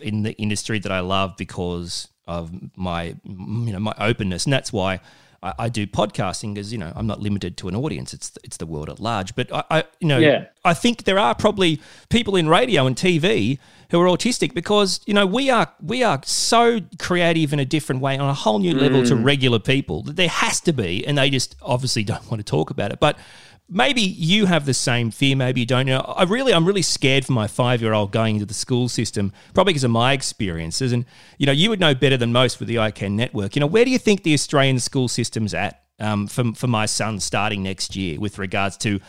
in 0.00 0.22
the 0.22 0.32
industry 0.32 0.78
that 0.78 0.92
I 0.92 1.00
love 1.00 1.36
because 1.36 2.08
of 2.26 2.50
my 2.76 3.16
you 3.24 3.72
know 3.72 3.78
my 3.78 3.94
openness, 3.98 4.44
and 4.44 4.52
that's 4.52 4.72
why 4.72 5.00
I, 5.42 5.54
I 5.58 5.68
do 5.68 5.86
podcasting 5.86 6.54
because 6.54 6.72
you 6.72 6.78
know 6.78 6.92
I'm 6.94 7.06
not 7.06 7.20
limited 7.20 7.56
to 7.58 7.68
an 7.68 7.76
audience. 7.76 8.12
It's 8.12 8.32
it's 8.42 8.56
the 8.56 8.66
world 8.66 8.90
at 8.90 9.00
large. 9.00 9.34
But 9.34 9.52
I, 9.52 9.64
I 9.70 9.84
you 10.00 10.08
know 10.08 10.18
Yeah. 10.18 10.46
I 10.64 10.74
think 10.74 11.04
there 11.04 11.18
are 11.18 11.34
probably 11.34 11.80
people 12.08 12.36
in 12.36 12.48
radio 12.48 12.86
and 12.86 12.96
TV 12.96 13.58
who 13.90 14.00
are 14.00 14.06
autistic 14.06 14.54
because 14.54 15.00
you 15.06 15.14
know 15.14 15.26
we 15.26 15.50
are 15.50 15.72
we 15.80 16.02
are 16.02 16.20
so 16.24 16.80
creative 16.98 17.52
in 17.52 17.60
a 17.60 17.64
different 17.64 18.00
way 18.00 18.18
on 18.18 18.28
a 18.28 18.34
whole 18.34 18.58
new 18.58 18.74
level 18.74 19.04
to 19.04 19.14
mm. 19.14 19.24
regular 19.24 19.58
people 19.58 20.02
that 20.02 20.16
there 20.16 20.28
has 20.28 20.60
to 20.62 20.72
be, 20.72 21.06
and 21.06 21.16
they 21.18 21.30
just 21.30 21.56
obviously 21.62 22.02
don't 22.04 22.28
want 22.30 22.40
to 22.40 22.44
talk 22.44 22.70
about 22.70 22.92
it, 22.92 23.00
but. 23.00 23.18
Maybe 23.68 24.00
you 24.00 24.46
have 24.46 24.64
the 24.64 24.74
same 24.74 25.10
fear. 25.10 25.34
Maybe 25.34 25.60
you 25.60 25.66
don't. 25.66 25.88
You 25.88 25.94
know, 25.94 26.00
I 26.00 26.22
really, 26.22 26.54
I'm 26.54 26.64
really 26.64 26.82
scared 26.82 27.24
for 27.26 27.32
my 27.32 27.48
five-year-old 27.48 28.12
going 28.12 28.36
into 28.36 28.46
the 28.46 28.54
school 28.54 28.88
system, 28.88 29.32
probably 29.54 29.72
because 29.72 29.82
of 29.82 29.90
my 29.90 30.12
experiences. 30.12 30.92
And 30.92 31.04
you 31.38 31.46
know, 31.46 31.52
you 31.52 31.70
would 31.70 31.80
know 31.80 31.94
better 31.94 32.16
than 32.16 32.32
most 32.32 32.60
with 32.60 32.68
the 32.68 32.76
iCan 32.76 33.12
network. 33.12 33.56
You 33.56 33.60
know, 33.60 33.66
where 33.66 33.84
do 33.84 33.90
you 33.90 33.98
think 33.98 34.22
the 34.22 34.34
Australian 34.34 34.78
school 34.78 35.08
system's 35.08 35.52
at 35.52 35.82
um, 35.98 36.28
for 36.28 36.52
for 36.54 36.68
my 36.68 36.86
son 36.86 37.18
starting 37.18 37.64
next 37.64 37.96
year 37.96 38.20
with 38.20 38.38
regards 38.38 38.76
to 38.78 39.00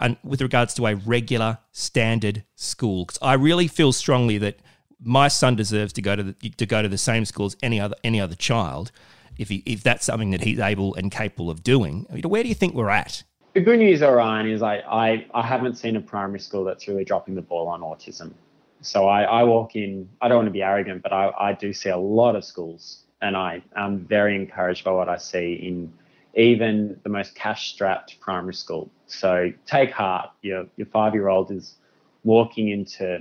uh, 0.00 0.14
with 0.24 0.40
regards 0.42 0.74
to 0.74 0.86
a 0.88 0.96
regular 0.96 1.58
standard 1.70 2.42
school? 2.56 3.06
'Cause 3.06 3.18
I 3.22 3.34
really 3.34 3.68
feel 3.68 3.92
strongly 3.92 4.38
that 4.38 4.58
my 5.02 5.28
son 5.28 5.54
deserves 5.54 5.92
to 5.94 6.02
go 6.02 6.16
to 6.16 6.22
the, 6.24 6.50
to 6.50 6.66
go 6.66 6.82
to 6.82 6.88
the 6.88 6.98
same 6.98 7.24
school 7.24 7.46
as 7.46 7.56
any 7.62 7.78
other 7.78 7.94
any 8.02 8.20
other 8.20 8.34
child. 8.34 8.90
If 9.38 9.48
he, 9.48 9.62
if 9.64 9.82
that's 9.82 10.04
something 10.04 10.32
that 10.32 10.42
he's 10.42 10.58
able 10.58 10.94
and 10.96 11.10
capable 11.10 11.48
of 11.48 11.62
doing, 11.62 12.06
I 12.10 12.14
mean, 12.14 12.24
where 12.24 12.42
do 12.42 12.48
you 12.48 12.54
think 12.54 12.74
we're 12.74 12.90
at? 12.90 13.22
The 13.52 13.60
good 13.60 13.80
news, 13.80 14.00
Orion, 14.00 14.48
is 14.48 14.62
I, 14.62 14.76
I, 14.76 15.26
I 15.34 15.42
haven't 15.42 15.74
seen 15.74 15.96
a 15.96 16.00
primary 16.00 16.38
school 16.38 16.62
that's 16.62 16.86
really 16.86 17.04
dropping 17.04 17.34
the 17.34 17.42
ball 17.42 17.66
on 17.66 17.80
autism. 17.80 18.32
So 18.80 19.08
I, 19.08 19.22
I 19.22 19.42
walk 19.42 19.74
in, 19.74 20.08
I 20.20 20.28
don't 20.28 20.36
want 20.36 20.46
to 20.46 20.52
be 20.52 20.62
arrogant, 20.62 21.02
but 21.02 21.12
I, 21.12 21.32
I 21.36 21.52
do 21.54 21.72
see 21.72 21.88
a 21.88 21.96
lot 21.96 22.36
of 22.36 22.44
schools 22.44 23.02
and 23.20 23.36
I 23.36 23.60
am 23.76 24.06
very 24.06 24.36
encouraged 24.36 24.84
by 24.84 24.92
what 24.92 25.08
I 25.08 25.16
see 25.16 25.54
in 25.54 25.92
even 26.34 27.00
the 27.02 27.08
most 27.08 27.34
cash 27.34 27.72
strapped 27.72 28.20
primary 28.20 28.54
school. 28.54 28.88
So 29.08 29.52
take 29.66 29.90
heart, 29.90 30.30
your, 30.42 30.66
your 30.76 30.86
five 30.86 31.12
year 31.14 31.28
old 31.28 31.50
is 31.50 31.74
walking 32.22 32.68
into 32.68 33.20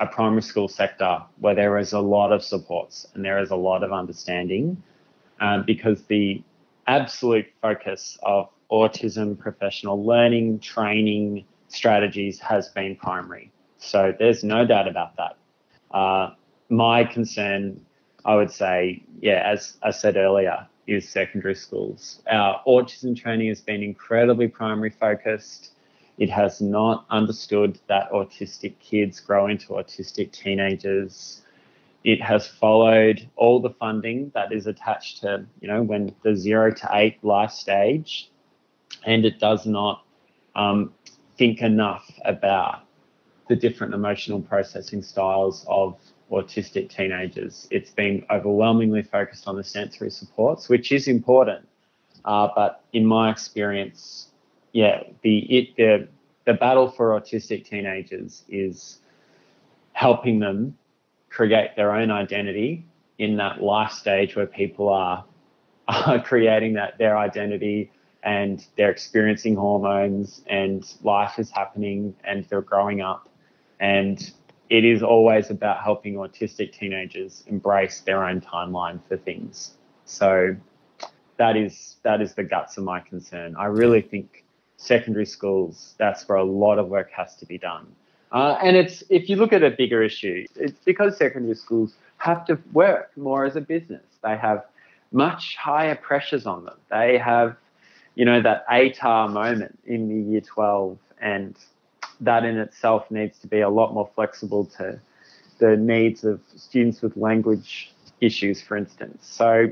a 0.00 0.06
primary 0.06 0.42
school 0.42 0.68
sector 0.68 1.22
where 1.40 1.54
there 1.54 1.78
is 1.78 1.94
a 1.94 2.00
lot 2.00 2.30
of 2.30 2.44
supports 2.44 3.06
and 3.14 3.24
there 3.24 3.38
is 3.38 3.50
a 3.50 3.56
lot 3.56 3.82
of 3.82 3.90
understanding 3.90 4.82
um, 5.40 5.64
because 5.66 6.02
the 6.02 6.42
absolute 6.86 7.46
focus 7.62 8.18
of 8.22 8.50
autism 8.70 9.38
professional 9.38 10.04
learning 10.04 10.58
training 10.60 11.44
strategies 11.68 12.38
has 12.38 12.68
been 12.68 12.96
primary. 12.96 13.52
So 13.78 14.14
there's 14.18 14.42
no 14.42 14.66
doubt 14.66 14.88
about 14.88 15.16
that. 15.16 15.36
Uh, 15.90 16.30
my 16.68 17.04
concern, 17.04 17.80
I 18.24 18.34
would 18.34 18.50
say, 18.50 19.02
yeah, 19.20 19.42
as 19.44 19.76
I 19.82 19.90
said 19.90 20.16
earlier, 20.16 20.66
is 20.86 21.08
secondary 21.08 21.54
schools. 21.54 22.22
Our 22.30 22.60
autism 22.66 23.16
training 23.16 23.48
has 23.48 23.60
been 23.60 23.82
incredibly 23.82 24.48
primary 24.48 24.90
focused. 24.90 25.72
It 26.18 26.30
has 26.30 26.60
not 26.60 27.04
understood 27.10 27.78
that 27.88 28.10
autistic 28.10 28.78
kids 28.78 29.20
grow 29.20 29.48
into 29.48 29.68
autistic 29.68 30.32
teenagers. 30.32 31.42
It 32.04 32.22
has 32.22 32.46
followed 32.46 33.28
all 33.36 33.60
the 33.60 33.70
funding 33.70 34.30
that 34.34 34.52
is 34.52 34.66
attached 34.66 35.20
to, 35.22 35.44
you 35.60 35.68
know, 35.68 35.82
when 35.82 36.14
the 36.22 36.36
zero 36.36 36.72
to 36.72 36.88
eight 36.92 37.22
life 37.22 37.50
stage, 37.50 38.30
and 39.06 39.24
it 39.24 39.38
does 39.38 39.64
not 39.64 40.04
um, 40.54 40.92
think 41.38 41.62
enough 41.62 42.10
about 42.24 42.82
the 43.48 43.56
different 43.56 43.94
emotional 43.94 44.40
processing 44.42 45.02
styles 45.02 45.64
of 45.68 45.96
autistic 46.30 46.90
teenagers. 46.90 47.68
It's 47.70 47.90
been 47.90 48.26
overwhelmingly 48.30 49.02
focused 49.02 49.46
on 49.46 49.56
the 49.56 49.64
sensory 49.64 50.10
supports, 50.10 50.68
which 50.68 50.90
is 50.90 51.06
important. 51.06 51.66
Uh, 52.24 52.48
but 52.54 52.84
in 52.92 53.06
my 53.06 53.30
experience, 53.30 54.28
yeah, 54.72 55.04
the 55.22 55.38
it 55.38 55.76
the 55.76 56.08
the 56.44 56.54
battle 56.54 56.90
for 56.90 57.18
autistic 57.18 57.64
teenagers 57.64 58.42
is 58.48 58.98
helping 59.92 60.40
them 60.40 60.76
create 61.30 61.76
their 61.76 61.92
own 61.92 62.10
identity 62.10 62.84
in 63.18 63.36
that 63.36 63.62
life 63.62 63.92
stage 63.92 64.36
where 64.36 64.46
people 64.46 64.88
are, 64.88 65.24
are 65.88 66.22
creating 66.22 66.74
that 66.74 66.98
their 66.98 67.16
identity 67.16 67.90
and 68.26 68.66
they're 68.76 68.90
experiencing 68.90 69.56
hormones 69.56 70.42
and 70.46 70.94
life 71.02 71.38
is 71.38 71.50
happening 71.50 72.14
and 72.24 72.44
they're 72.50 72.60
growing 72.60 73.00
up 73.00 73.28
and 73.80 74.32
it 74.68 74.84
is 74.84 75.02
always 75.02 75.48
about 75.50 75.82
helping 75.82 76.16
autistic 76.16 76.72
teenagers 76.72 77.44
embrace 77.46 78.00
their 78.00 78.22
own 78.24 78.42
timeline 78.42 79.00
for 79.08 79.16
things 79.16 79.78
so 80.04 80.54
that 81.38 81.56
is 81.56 81.96
that 82.02 82.20
is 82.20 82.34
the 82.34 82.44
guts 82.44 82.76
of 82.76 82.84
my 82.84 83.00
concern 83.00 83.56
i 83.56 83.64
really 83.64 84.02
think 84.02 84.44
secondary 84.76 85.26
schools, 85.26 85.94
that's 85.98 86.28
where 86.28 86.38
a 86.38 86.44
lot 86.44 86.78
of 86.78 86.88
work 86.88 87.10
has 87.10 87.34
to 87.36 87.46
be 87.46 87.58
done. 87.58 87.86
Uh, 88.32 88.58
and 88.62 88.76
it's 88.76 89.02
if 89.08 89.28
you 89.28 89.36
look 89.36 89.52
at 89.52 89.62
a 89.62 89.70
bigger 89.70 90.02
issue, 90.02 90.44
it's 90.56 90.78
because 90.84 91.16
secondary 91.16 91.54
schools 91.54 91.94
have 92.18 92.44
to 92.46 92.58
work 92.72 93.10
more 93.16 93.44
as 93.44 93.56
a 93.56 93.60
business. 93.60 94.04
They 94.22 94.36
have 94.36 94.64
much 95.12 95.56
higher 95.56 95.94
pressures 95.94 96.46
on 96.46 96.64
them. 96.64 96.76
They 96.90 97.18
have, 97.18 97.56
you 98.16 98.24
know, 98.24 98.42
that 98.42 98.66
ATAR 98.68 99.30
moment 99.30 99.78
in 99.86 100.08
the 100.08 100.30
year 100.32 100.40
12, 100.40 100.98
and 101.20 101.56
that 102.20 102.44
in 102.44 102.58
itself 102.58 103.08
needs 103.10 103.38
to 103.38 103.46
be 103.46 103.60
a 103.60 103.68
lot 103.68 103.94
more 103.94 104.10
flexible 104.14 104.64
to 104.64 104.98
the 105.58 105.76
needs 105.76 106.24
of 106.24 106.40
students 106.56 107.02
with 107.02 107.16
language 107.16 107.92
issues, 108.20 108.60
for 108.60 108.76
instance. 108.76 109.26
So, 109.30 109.70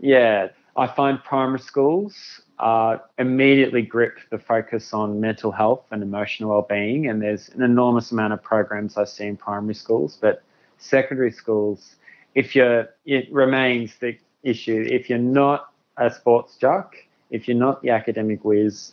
yeah, 0.00 0.48
I 0.76 0.86
find 0.88 1.22
primary 1.22 1.60
schools 1.60 2.40
uh, 2.58 2.98
immediately 3.18 3.82
grip 3.82 4.18
the 4.30 4.38
focus 4.38 4.92
on 4.92 5.20
mental 5.20 5.52
health 5.52 5.84
and 5.92 6.02
emotional 6.02 6.50
well-being. 6.50 7.08
And 7.08 7.22
there's 7.22 7.48
an 7.50 7.62
enormous 7.62 8.10
amount 8.10 8.32
of 8.32 8.42
programs 8.42 8.96
I 8.96 9.04
see 9.04 9.26
in 9.26 9.36
primary 9.36 9.74
schools, 9.74 10.18
but 10.20 10.42
secondary 10.78 11.30
schools, 11.30 11.96
if 12.34 12.56
you're, 12.56 12.88
it 13.06 13.32
remains 13.32 13.96
the 14.00 14.18
issue. 14.42 14.84
If 14.88 15.08
you're 15.08 15.18
not 15.18 15.72
a 15.96 16.12
sports 16.12 16.56
jock, 16.56 16.96
if 17.30 17.48
you're 17.48 17.56
not 17.56 17.82
the 17.82 17.90
academic 17.90 18.44
whiz, 18.44 18.92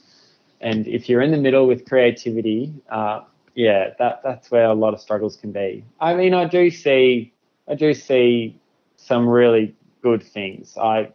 and 0.62 0.88
if 0.88 1.10
you're 1.10 1.22
in 1.22 1.32
the 1.32 1.38
middle 1.38 1.68
with 1.68 1.88
creativity, 1.88 2.74
uh, 2.90 3.22
yeah, 3.56 3.92
that 4.00 4.22
that's 4.24 4.52
where 4.52 4.66
a 4.66 4.74
lot 4.74 4.94
of 4.94 5.00
struggles 5.00 5.36
can 5.36 5.52
be. 5.52 5.84
I 6.00 6.14
mean, 6.14 6.34
I 6.34 6.46
do 6.46 6.70
see, 6.70 7.34
I 7.68 7.76
do 7.76 7.94
see 7.94 8.60
some 8.98 9.28
really 9.28 9.76
good 10.02 10.24
things. 10.24 10.78
I, 10.78 11.12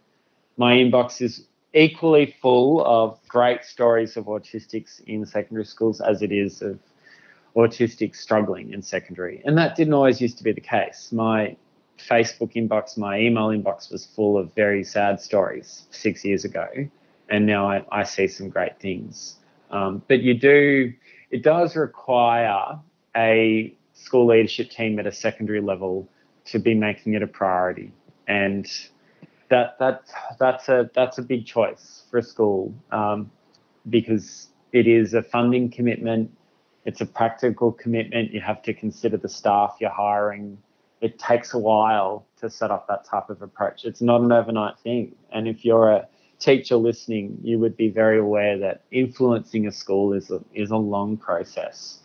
my 0.57 0.73
inbox 0.73 1.21
is 1.21 1.45
equally 1.73 2.35
full 2.41 2.83
of 2.85 3.19
great 3.27 3.63
stories 3.63 4.17
of 4.17 4.25
autistics 4.25 5.01
in 5.05 5.25
secondary 5.25 5.65
schools 5.65 6.01
as 6.01 6.21
it 6.21 6.31
is 6.31 6.61
of 6.61 6.79
autistics 7.55 8.17
struggling 8.17 8.73
in 8.73 8.81
secondary. 8.81 9.41
And 9.45 9.57
that 9.57 9.75
didn't 9.75 9.93
always 9.93 10.19
used 10.21 10.37
to 10.37 10.43
be 10.43 10.51
the 10.51 10.61
case. 10.61 11.11
My 11.11 11.55
Facebook 11.97 12.53
inbox, 12.55 12.97
my 12.97 13.19
email 13.19 13.47
inbox 13.49 13.91
was 13.91 14.05
full 14.05 14.37
of 14.37 14.53
very 14.55 14.83
sad 14.83 15.21
stories 15.21 15.83
six 15.91 16.25
years 16.25 16.45
ago. 16.45 16.67
And 17.31 17.45
now 17.45 17.67
I, 17.67 17.83
I 17.91 18.03
see 18.03 18.27
some 18.27 18.49
great 18.49 18.79
things. 18.79 19.37
Um, 19.71 20.03
but 20.07 20.21
you 20.21 20.33
do, 20.33 20.93
it 21.31 21.43
does 21.43 21.75
require 21.77 22.77
a 23.15 23.73
school 23.93 24.27
leadership 24.27 24.69
team 24.69 24.99
at 24.99 25.07
a 25.07 25.11
secondary 25.11 25.61
level 25.61 26.07
to 26.45 26.59
be 26.59 26.73
making 26.73 27.13
it 27.13 27.23
a 27.23 27.27
priority. 27.27 27.93
And 28.27 28.69
that 29.49 29.77
that 29.79 30.03
that's 30.39 30.69
a 30.69 30.89
that's 30.93 31.17
a 31.17 31.21
big 31.21 31.45
choice 31.45 32.03
for 32.09 32.17
a 32.19 32.23
school 32.23 32.73
um, 32.91 33.29
because 33.89 34.47
it 34.71 34.87
is 34.87 35.13
a 35.13 35.21
funding 35.21 35.69
commitment. 35.69 36.31
It's 36.85 37.01
a 37.01 37.05
practical 37.05 37.71
commitment. 37.71 38.31
You 38.31 38.41
have 38.41 38.61
to 38.63 38.73
consider 38.73 39.17
the 39.17 39.29
staff 39.29 39.75
you're 39.79 39.89
hiring. 39.89 40.57
It 41.01 41.19
takes 41.19 41.53
a 41.53 41.59
while 41.59 42.25
to 42.39 42.49
set 42.49 42.71
up 42.71 42.87
that 42.87 43.05
type 43.05 43.29
of 43.29 43.41
approach. 43.41 43.85
It's 43.85 44.01
not 44.01 44.21
an 44.21 44.31
overnight 44.31 44.79
thing. 44.79 45.15
And 45.31 45.47
if 45.47 45.63
you're 45.63 45.91
a 45.91 46.07
teacher 46.41 46.75
listening, 46.75 47.37
you 47.41 47.59
would 47.59 47.77
be 47.77 47.89
very 47.89 48.19
aware 48.19 48.57
that 48.57 48.83
influencing 48.91 49.67
a 49.67 49.71
school 49.71 50.13
is 50.13 50.31
a, 50.31 50.41
is 50.53 50.71
a 50.71 50.77
long 50.77 51.15
process. 51.15 51.99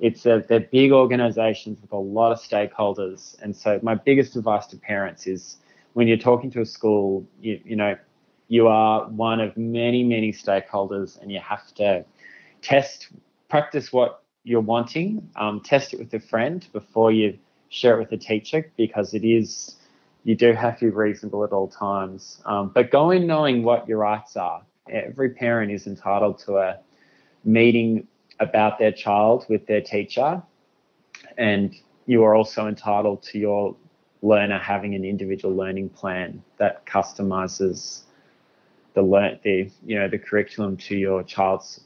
It's 0.00 0.26
a, 0.26 0.44
they're 0.48 0.60
big 0.60 0.90
organizations 0.90 1.80
with 1.80 1.92
a 1.92 1.96
lot 1.96 2.32
of 2.32 2.38
stakeholders. 2.40 3.40
And 3.42 3.54
so 3.54 3.78
my 3.82 3.94
biggest 3.94 4.34
advice 4.34 4.66
to 4.68 4.76
parents 4.76 5.26
is 5.26 5.58
when 5.92 6.08
you're 6.08 6.16
talking 6.16 6.50
to 6.52 6.60
a 6.62 6.66
school, 6.66 7.24
you, 7.40 7.60
you 7.64 7.76
know, 7.76 7.96
you 8.48 8.66
are 8.66 9.08
one 9.08 9.40
of 9.40 9.56
many, 9.56 10.02
many 10.02 10.32
stakeholders 10.32 11.20
and 11.20 11.30
you 11.30 11.40
have 11.40 11.72
to 11.74 12.04
test, 12.62 13.08
practice 13.48 13.92
what 13.92 14.22
you're 14.44 14.60
wanting, 14.60 15.30
um, 15.36 15.60
test 15.60 15.94
it 15.94 15.98
with 15.98 16.12
a 16.14 16.20
friend 16.20 16.66
before 16.72 17.12
you 17.12 17.38
share 17.68 17.96
it 17.96 17.98
with 18.00 18.12
a 18.12 18.22
teacher 18.22 18.70
because 18.76 19.14
it 19.14 19.24
is, 19.24 19.76
you 20.24 20.34
do 20.34 20.52
have 20.52 20.78
to 20.78 20.86
be 20.86 20.90
reasonable 20.90 21.44
at 21.44 21.52
all 21.52 21.68
times. 21.68 22.40
Um, 22.44 22.70
but 22.74 22.90
go 22.90 23.10
in 23.10 23.26
knowing 23.26 23.62
what 23.62 23.88
your 23.88 23.98
rights 23.98 24.36
are. 24.36 24.62
Every 24.88 25.30
parent 25.30 25.72
is 25.72 25.86
entitled 25.86 26.38
to 26.40 26.58
a 26.58 26.78
meeting 27.44 28.06
about 28.40 28.78
their 28.78 28.92
child 28.92 29.46
with 29.48 29.66
their 29.66 29.80
teacher, 29.80 30.42
and 31.36 31.74
you 32.06 32.24
are 32.24 32.34
also 32.34 32.66
entitled 32.66 33.22
to 33.24 33.38
your 33.38 33.76
learner 34.22 34.58
having 34.58 34.94
an 34.94 35.04
individual 35.04 35.54
learning 35.54 35.88
plan 35.88 36.42
that 36.58 36.84
customizes 36.86 38.02
the 38.94 39.02
learn 39.02 39.38
the 39.42 39.70
you 39.84 39.98
know 39.98 40.08
the 40.08 40.18
curriculum 40.18 40.76
to 40.76 40.96
your 40.96 41.22
child's 41.22 41.80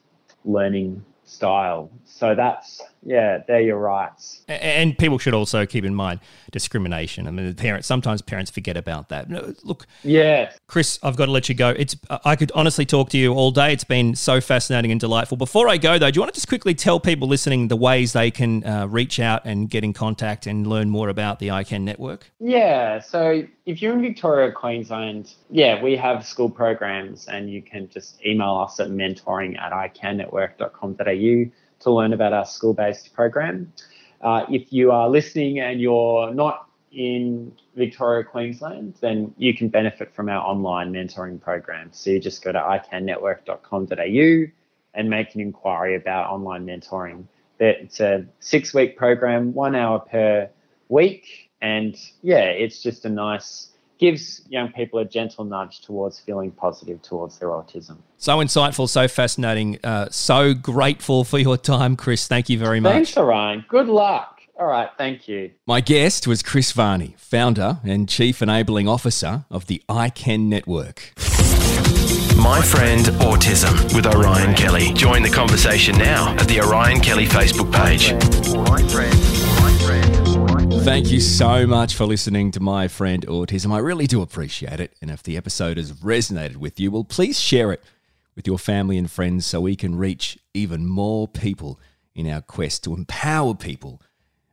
learning 0.44 1.04
style. 1.26 1.90
So 2.04 2.34
that's 2.34 2.80
yeah, 3.02 3.42
they're 3.46 3.60
your 3.60 3.78
rights. 3.78 4.42
And 4.48 4.96
people 4.96 5.18
should 5.18 5.34
also 5.34 5.66
keep 5.66 5.84
in 5.84 5.94
mind 5.94 6.20
discrimination. 6.50 7.28
I 7.28 7.30
mean, 7.30 7.46
the 7.46 7.54
parents 7.54 7.86
sometimes 7.86 8.22
parents 8.22 8.50
forget 8.50 8.76
about 8.76 9.10
that. 9.10 9.28
Look, 9.64 9.86
yeah, 10.02 10.52
Chris, 10.66 10.98
I've 11.02 11.16
got 11.16 11.26
to 11.26 11.32
let 11.32 11.48
you 11.48 11.54
go. 11.54 11.70
It's 11.70 11.96
I 12.24 12.36
could 12.36 12.50
honestly 12.54 12.86
talk 12.86 13.10
to 13.10 13.18
you 13.18 13.34
all 13.34 13.50
day. 13.50 13.72
It's 13.72 13.84
been 13.84 14.14
so 14.14 14.40
fascinating 14.40 14.90
and 14.90 15.00
delightful. 15.00 15.36
Before 15.36 15.68
I 15.68 15.76
go 15.76 15.98
though, 15.98 16.10
do 16.10 16.16
you 16.16 16.22
want 16.22 16.32
to 16.32 16.36
just 16.36 16.48
quickly 16.48 16.74
tell 16.74 16.98
people 16.98 17.28
listening 17.28 17.68
the 17.68 17.76
ways 17.76 18.12
they 18.12 18.30
can 18.30 18.64
uh, 18.64 18.86
reach 18.86 19.20
out 19.20 19.42
and 19.44 19.68
get 19.68 19.84
in 19.84 19.92
contact 19.92 20.46
and 20.46 20.66
learn 20.66 20.90
more 20.90 21.08
about 21.08 21.38
the 21.38 21.48
iCan 21.48 21.82
network? 21.82 22.30
Yeah, 22.40 23.00
so 23.00 23.44
if 23.66 23.82
you're 23.82 23.92
in 23.92 24.00
Victoria, 24.00 24.52
Queensland, 24.52 25.34
yeah, 25.50 25.82
we 25.82 25.96
have 25.96 26.24
school 26.24 26.48
programs, 26.48 27.26
and 27.26 27.50
you 27.50 27.60
can 27.60 27.88
just 27.88 28.24
email 28.24 28.54
us 28.58 28.78
at 28.78 28.88
mentoring 28.88 29.58
at 29.60 29.72
icannetwork.com.au 29.72 31.50
to 31.80 31.90
learn 31.90 32.12
about 32.12 32.32
our 32.32 32.46
school 32.46 32.72
based 32.72 33.12
program. 33.12 33.72
Uh, 34.20 34.46
if 34.48 34.72
you 34.72 34.92
are 34.92 35.10
listening 35.10 35.58
and 35.58 35.80
you're 35.80 36.32
not 36.32 36.68
in 36.92 37.52
Victoria, 37.74 38.24
Queensland, 38.24 38.94
then 39.00 39.34
you 39.36 39.52
can 39.52 39.68
benefit 39.68 40.14
from 40.14 40.28
our 40.28 40.40
online 40.46 40.92
mentoring 40.92 41.40
program. 41.40 41.90
So 41.92 42.10
you 42.10 42.20
just 42.20 42.44
go 42.44 42.52
to 42.52 42.58
icannetwork.com.au 42.58 44.52
and 44.94 45.10
make 45.10 45.34
an 45.34 45.40
inquiry 45.40 45.96
about 45.96 46.30
online 46.30 46.64
mentoring. 46.64 47.24
It's 47.58 47.98
a 48.00 48.26
six 48.38 48.72
week 48.72 48.96
program, 48.96 49.52
one 49.52 49.74
hour 49.74 49.98
per 49.98 50.48
week. 50.88 51.45
And 51.60 51.96
yeah, 52.22 52.44
it's 52.44 52.82
just 52.82 53.04
a 53.04 53.08
nice, 53.08 53.68
gives 53.98 54.42
young 54.48 54.72
people 54.72 54.98
a 54.98 55.04
gentle 55.04 55.44
nudge 55.44 55.80
towards 55.80 56.20
feeling 56.20 56.50
positive 56.50 57.02
towards 57.02 57.38
their 57.38 57.48
autism. 57.48 57.98
So 58.18 58.38
insightful, 58.38 58.88
so 58.88 59.08
fascinating. 59.08 59.78
Uh, 59.82 60.08
so 60.10 60.54
grateful 60.54 61.24
for 61.24 61.38
your 61.38 61.56
time, 61.56 61.96
Chris. 61.96 62.28
Thank 62.28 62.48
you 62.48 62.58
very 62.58 62.80
much. 62.80 62.92
Thanks, 62.92 63.16
Orion. 63.16 63.64
Good 63.68 63.88
luck. 63.88 64.40
All 64.58 64.66
right, 64.66 64.88
thank 64.96 65.28
you. 65.28 65.50
My 65.66 65.82
guest 65.82 66.26
was 66.26 66.42
Chris 66.42 66.72
Varney, 66.72 67.14
founder 67.18 67.78
and 67.84 68.08
chief 68.08 68.40
enabling 68.40 68.88
officer 68.88 69.44
of 69.50 69.66
the 69.66 69.82
iCan 69.88 70.46
Network. 70.46 71.12
My 72.36 72.62
Friend 72.62 73.04
Autism 73.20 73.94
with 73.94 74.06
Orion 74.06 74.54
Kelly. 74.54 74.92
Join 74.94 75.22
the 75.22 75.30
conversation 75.30 75.98
now 75.98 76.34
at 76.36 76.48
the 76.48 76.60
Orion 76.60 77.00
Kelly 77.00 77.26
Facebook 77.26 77.72
page. 77.72 78.12
Thank 80.86 81.10
you 81.10 81.18
so 81.18 81.66
much 81.66 81.96
for 81.96 82.06
listening 82.06 82.52
to 82.52 82.60
My 82.60 82.86
Friend 82.86 83.26
Autism. 83.26 83.72
I 83.72 83.78
really 83.78 84.06
do 84.06 84.22
appreciate 84.22 84.78
it. 84.78 84.94
And 85.02 85.10
if 85.10 85.20
the 85.20 85.36
episode 85.36 85.78
has 85.78 85.90
resonated 85.94 86.58
with 86.58 86.78
you, 86.78 86.92
well, 86.92 87.02
please 87.02 87.40
share 87.40 87.72
it 87.72 87.82
with 88.36 88.46
your 88.46 88.56
family 88.56 88.96
and 88.96 89.10
friends 89.10 89.46
so 89.46 89.60
we 89.60 89.74
can 89.74 89.96
reach 89.96 90.38
even 90.54 90.86
more 90.86 91.26
people 91.26 91.80
in 92.14 92.30
our 92.30 92.40
quest 92.40 92.84
to 92.84 92.94
empower 92.94 93.56
people 93.56 94.00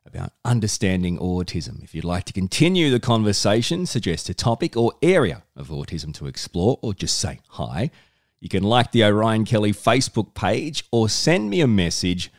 about 0.07 0.33
understanding 0.43 1.19
autism. 1.19 1.83
If 1.83 1.93
you'd 1.93 2.03
like 2.03 2.23
to 2.23 2.33
continue 2.33 2.89
the 2.89 2.99
conversation, 2.99 3.85
suggest 3.85 4.27
a 4.27 4.33
topic 4.33 4.75
or 4.75 4.93
area 5.03 5.43
of 5.55 5.67
autism 5.67 6.15
to 6.15 6.25
explore, 6.25 6.79
or 6.81 6.95
just 6.95 7.19
say 7.19 7.41
hi, 7.49 7.91
you 8.39 8.49
can 8.49 8.63
like 8.63 8.91
the 8.91 9.03
Orion 9.03 9.45
Kelly 9.45 9.71
Facebook 9.71 10.33
page 10.33 10.83
or 10.91 11.09
send 11.09 11.51
me 11.51 11.61
a 11.61 11.67
message 11.67 12.31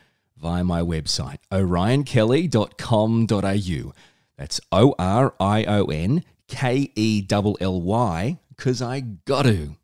via 0.44 0.62
my 0.62 0.82
website, 0.82 1.38
orionkelly.com.au. 1.50 3.92
That's 4.36 4.60
O 4.70 4.94
R 4.98 5.34
I 5.40 5.64
O 5.64 5.86
N 5.86 6.22
K 6.48 6.90
E 6.94 7.26
L 7.30 7.56
L 7.60 7.80
Y, 7.80 8.38
because 8.50 8.82
I 8.82 9.00
got 9.00 9.46
to. 9.46 9.76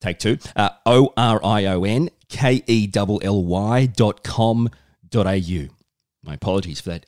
Take 0.00 0.18
two. 0.18 0.38
Uh, 0.56 0.70
o 0.84 1.12
R 1.16 1.40
I 1.44 1.66
O 1.66 1.84
N 1.84 2.10
K 2.28 2.64
E 2.66 2.90
L 2.96 3.20
L 3.22 3.44
Y 3.44 3.86
dot 3.86 4.24
com 4.24 4.70
dot 5.08 5.28
au. 5.28 5.68
My 6.24 6.34
apologies 6.34 6.80
for 6.80 6.90
that 6.90 7.06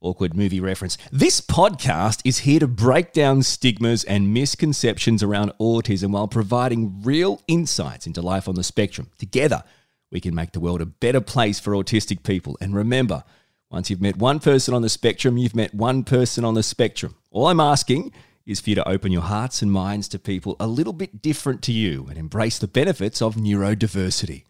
awkward 0.00 0.36
movie 0.36 0.60
reference. 0.60 0.96
This 1.10 1.40
podcast 1.40 2.20
is 2.24 2.38
here 2.38 2.60
to 2.60 2.68
break 2.68 3.12
down 3.12 3.42
stigmas 3.42 4.04
and 4.04 4.32
misconceptions 4.32 5.20
around 5.22 5.52
autism 5.60 6.10
while 6.10 6.28
providing 6.28 7.02
real 7.02 7.40
insights 7.48 8.06
into 8.06 8.22
life 8.22 8.48
on 8.48 8.54
the 8.54 8.62
spectrum. 8.62 9.10
Together, 9.18 9.64
we 10.12 10.20
can 10.20 10.34
make 10.34 10.52
the 10.52 10.60
world 10.60 10.82
a 10.82 10.86
better 10.86 11.20
place 11.20 11.58
for 11.58 11.72
autistic 11.72 12.22
people. 12.22 12.56
And 12.60 12.76
remember, 12.76 13.24
once 13.70 13.88
you've 13.88 14.02
met 14.02 14.18
one 14.18 14.38
person 14.38 14.74
on 14.74 14.82
the 14.82 14.90
spectrum, 14.90 15.38
you've 15.38 15.56
met 15.56 15.74
one 15.74 16.04
person 16.04 16.44
on 16.44 16.54
the 16.54 16.62
spectrum. 16.62 17.16
All 17.30 17.46
I'm 17.46 17.58
asking 17.58 18.12
is 18.44 18.60
for 18.60 18.70
you 18.70 18.76
to 18.76 18.86
open 18.86 19.10
your 19.10 19.22
hearts 19.22 19.62
and 19.62 19.72
minds 19.72 20.08
to 20.08 20.18
people 20.18 20.56
a 20.60 20.66
little 20.66 20.92
bit 20.92 21.22
different 21.22 21.62
to 21.62 21.72
you 21.72 22.06
and 22.10 22.18
embrace 22.18 22.58
the 22.58 22.68
benefits 22.68 23.22
of 23.22 23.36
neurodiversity. 23.36 24.44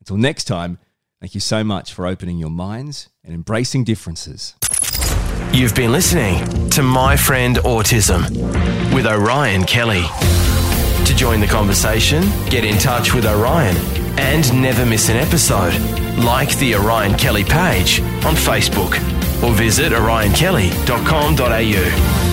Until 0.00 0.18
next 0.18 0.44
time, 0.44 0.78
thank 1.20 1.34
you 1.34 1.40
so 1.40 1.64
much 1.64 1.94
for 1.94 2.06
opening 2.06 2.36
your 2.36 2.50
minds 2.50 3.08
and 3.24 3.32
embracing 3.32 3.84
differences. 3.84 4.54
You've 5.52 5.74
been 5.74 5.92
listening 5.92 6.68
to 6.70 6.82
My 6.82 7.16
Friend 7.16 7.56
Autism 7.58 8.92
with 8.92 9.06
Orion 9.06 9.64
Kelly. 9.64 10.04
To 11.06 11.16
join 11.16 11.40
the 11.40 11.46
conversation, 11.46 12.22
get 12.50 12.64
in 12.64 12.76
touch 12.76 13.14
with 13.14 13.24
Orion 13.24 14.05
and 14.18 14.60
never 14.60 14.84
miss 14.86 15.08
an 15.08 15.16
episode. 15.16 15.74
Like 16.18 16.56
the 16.58 16.74
Orion 16.74 17.16
Kelly 17.16 17.44
page 17.44 18.00
on 18.24 18.34
Facebook 18.34 18.96
or 19.42 19.52
visit 19.52 19.92
orionkelly.com.au. 19.92 22.25